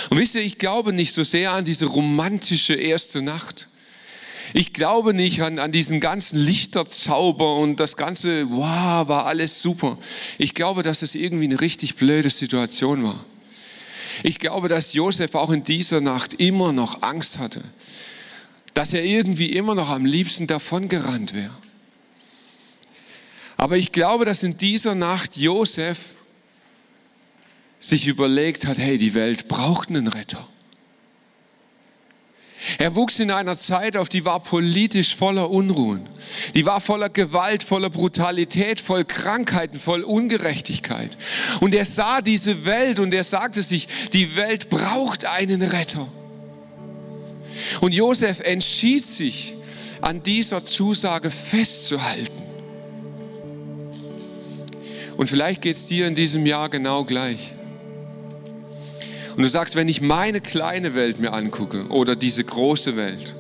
Und 0.10 0.18
wisst 0.18 0.36
ihr, 0.36 0.44
ich 0.44 0.60
glaube 0.60 0.94
nicht 0.94 1.14
so 1.14 1.26
sehr 1.26 1.52
an 1.52 1.66
diese 1.66 1.88
romantische 1.88 2.76
erste 2.76 3.22
Nacht. 3.22 3.68
Ich 4.54 4.74
glaube 4.74 5.14
nicht 5.14 5.42
an, 5.42 5.60
an 5.60 5.72
diesen 5.72 6.00
ganzen 6.00 6.38
Lichterzauber 6.38 7.56
und 7.58 7.80
das 7.80 7.96
ganze, 7.96 8.50
wow, 8.50 9.08
war 9.08 9.26
alles 9.26 9.62
super. 9.62 9.98
Ich 10.38 10.54
glaube, 10.54 10.84
dass 10.84 11.02
es 11.02 11.16
irgendwie 11.16 11.46
eine 11.46 11.62
richtig 11.62 11.96
blöde 11.96 12.30
Situation 12.30 13.04
war. 13.04 13.24
Ich 14.22 14.38
glaube, 14.38 14.68
dass 14.68 14.94
Josef 14.94 15.34
auch 15.36 15.50
in 15.50 15.64
dieser 15.64 16.02
Nacht 16.02 16.34
immer 16.36 16.72
noch 16.74 17.02
Angst 17.02 17.38
hatte, 17.38 17.62
dass 18.74 18.94
er 18.94 19.04
irgendwie 19.04 19.52
immer 19.54 19.76
noch 19.76 19.90
am 19.90 20.06
liebsten 20.06 20.46
davongerannt 20.46 21.34
wäre. 21.34 21.54
Aber 23.58 23.78
ich 23.78 23.92
glaube, 23.92 24.26
dass 24.26 24.44
in 24.44 24.58
dieser 24.58 24.94
Nacht 24.94 25.38
Josef 25.38 26.16
sich 27.80 28.08
überlegt 28.08 28.66
hat, 28.66 28.78
hey, 28.78 28.98
die 28.98 29.14
Welt 29.14 29.48
braucht 29.48 29.90
einen 29.90 30.08
Retter. 30.08 30.48
Er 32.78 32.96
wuchs 32.96 33.20
in 33.20 33.32
einer 33.32 33.58
Zeit 33.58 33.98
auf, 33.98 34.10
die 34.10 34.26
war 34.26 34.40
politisch 34.40 35.16
voller 35.16 35.50
Unruhen. 35.50 36.08
Die 36.54 36.66
war 36.66 36.82
voller 36.82 37.10
Gewalt, 37.10 37.64
voller 37.64 37.90
Brutalität, 37.90 38.80
voll 38.80 39.06
Krankheiten, 39.06 39.80
voll 39.80 40.04
Ungerechtigkeit. 40.04 41.18
Und 41.60 41.76
er 41.76 41.86
sah 41.86 42.22
diese 42.22 42.66
Welt 42.66 43.00
und 43.00 43.14
er 43.14 43.24
sagte 43.24 43.62
sich, 43.62 43.88
die 44.14 44.36
Welt 44.36 44.70
braucht 44.70 45.26
einen 45.26 45.62
Retter. 45.62 46.08
Und 47.82 47.94
Josef 47.94 48.40
entschied 48.40 49.06
sich, 49.06 49.54
an 50.04 50.22
dieser 50.22 50.64
Zusage 50.64 51.32
festzuhalten. 51.32 52.44
Und 55.16 55.28
vielleicht 55.28 55.62
geht 55.62 55.78
es 55.78 55.88
dir 55.88 56.08
in 56.08 56.16
diesem 56.16 56.46
Jahr 56.46 56.70
genau 56.70 57.06
gleich. 57.06 57.53
Und 59.36 59.42
du 59.42 59.50
sagst, 59.50 59.76
wenn 59.76 59.88
ich 59.88 60.02
meine 60.02 60.42
kleine 60.42 60.94
Welt 60.94 61.20
mir 61.20 61.34
angucke 61.34 61.88
oder 61.88 62.16
diese 62.16 62.44
große 62.44 62.96
Welt, 62.96 63.34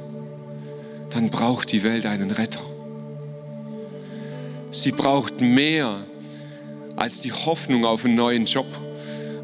dann 1.11 1.29
braucht 1.29 1.71
die 1.71 1.83
Welt 1.83 2.05
einen 2.05 2.31
Retter. 2.31 2.61
Sie 4.71 4.91
braucht 4.91 5.39
mehr 5.39 6.03
als 6.95 7.19
die 7.19 7.31
Hoffnung 7.31 7.85
auf 7.85 8.05
einen 8.05 8.15
neuen 8.15 8.45
Job, 8.45 8.65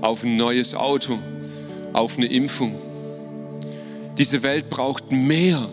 auf 0.02 0.24
ein 0.24 0.38
neues 0.38 0.74
Auto, 0.74 1.20
auf 1.94 2.18
eine 2.18 2.26
Impfung. 2.26 2.74
Diese 4.18 4.42
Welt 4.42 4.70
braucht 4.70 5.12
mehr 5.12 5.70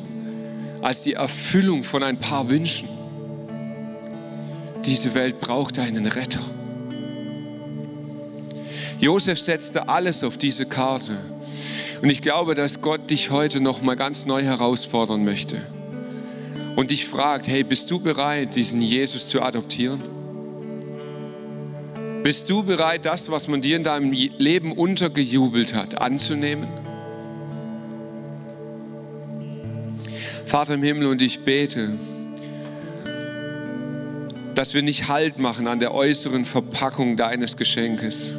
als 0.83 1.03
die 1.03 1.15
Erfüllung 1.15 1.85
von 1.85 2.03
ein 2.03 2.19
paar 2.19 2.51
Wünschen. 2.51 2.89
Diese 4.85 5.15
Welt 5.15 5.41
braucht 5.41 5.79
einen 5.79 6.07
Retter. 6.07 6.45
Josef 8.99 9.39
setzte 9.41 9.89
alles 9.89 10.25
auf 10.25 10.39
diese 10.39 10.67
Karte. 10.67 11.17
Und 12.03 12.11
ich 12.11 12.21
glaube, 12.23 12.55
dass 12.55 12.81
Gott 12.81 13.11
dich 13.11 13.31
heute 13.31 13.63
noch 13.63 13.83
mal 13.83 13.95
ganz 13.95 14.27
neu 14.27 14.43
herausfordern 14.43 15.25
möchte 15.25 15.57
und 16.77 16.91
dich 16.91 17.07
fragt, 17.07 17.49
hey, 17.49 17.65
bist 17.65 17.91
du 17.91 17.99
bereit, 17.99 18.55
diesen 18.55 18.81
Jesus 18.81 19.29
zu 19.29 19.43
adoptieren? 19.43 20.01
Bist 22.23 22.51
du 22.51 22.63
bereit, 22.63 23.05
das, 23.05 23.31
was 23.31 23.49
man 23.49 23.61
dir 23.61 23.77
in 23.77 23.83
deinem 23.83 24.13
Leben 24.13 24.73
untergejubelt 24.73 25.75
hat, 25.75 26.01
anzunehmen? 26.01 26.69
Vater 30.45 30.75
im 30.75 30.83
Himmel, 30.83 31.07
und 31.07 31.23
ich 31.23 31.41
bete, 31.41 31.91
dass 34.55 34.75
wir 34.75 34.83
nicht 34.83 35.09
Halt 35.09 35.39
machen 35.39 35.67
an 35.67 35.81
der 35.81 35.95
äußeren 35.95 36.45
Verpackung 36.45 37.17
deines 37.17 37.57
Geschenkes. 37.57 38.31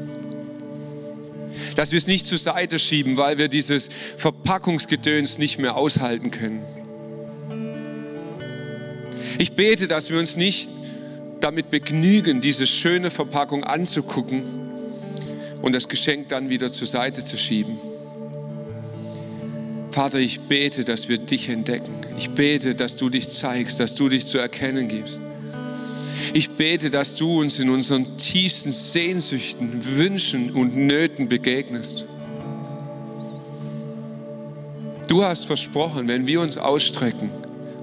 Dass 1.77 1.91
wir 1.91 1.99
es 1.99 2.07
nicht 2.07 2.25
zur 2.25 2.39
Seite 2.39 2.79
schieben, 2.79 3.17
weil 3.17 3.37
wir 3.37 3.49
dieses 3.49 3.89
Verpackungsgedöns 4.17 5.37
nicht 5.37 5.59
mehr 5.59 5.77
aushalten 5.77 6.31
können. 6.31 6.63
Ich 9.37 9.51
bete, 9.51 9.87
dass 9.87 10.09
wir 10.09 10.17
uns 10.17 10.35
nicht 10.35 10.71
damit 11.39 11.69
begnügen, 11.69 12.41
diese 12.41 12.65
schöne 12.65 13.11
Verpackung 13.11 13.63
anzugucken 13.63 14.41
und 15.61 15.75
das 15.75 15.87
Geschenk 15.87 16.29
dann 16.29 16.49
wieder 16.49 16.73
zur 16.73 16.87
Seite 16.87 17.23
zu 17.23 17.37
schieben. 17.37 17.77
Vater, 19.91 20.17
ich 20.17 20.39
bete, 20.39 20.83
dass 20.83 21.09
wir 21.09 21.19
dich 21.19 21.47
entdecken. 21.47 21.93
Ich 22.17 22.31
bete, 22.31 22.73
dass 22.73 22.95
du 22.95 23.11
dich 23.11 23.29
zeigst, 23.29 23.79
dass 23.79 23.93
du 23.93 24.09
dich 24.09 24.25
zu 24.25 24.39
erkennen 24.39 24.87
gibst. 24.87 25.19
Ich 26.33 26.51
bete, 26.51 26.89
dass 26.89 27.15
du 27.15 27.41
uns 27.41 27.59
in 27.59 27.69
unseren 27.69 28.17
tiefsten 28.17 28.71
Sehnsüchten, 28.71 29.97
Wünschen 29.97 30.51
und 30.51 30.75
Nöten 30.75 31.27
begegnest. 31.27 32.05
Du 35.07 35.23
hast 35.23 35.45
versprochen, 35.45 36.07
wenn 36.07 36.27
wir 36.27 36.41
uns 36.41 36.57
ausstrecken 36.57 37.29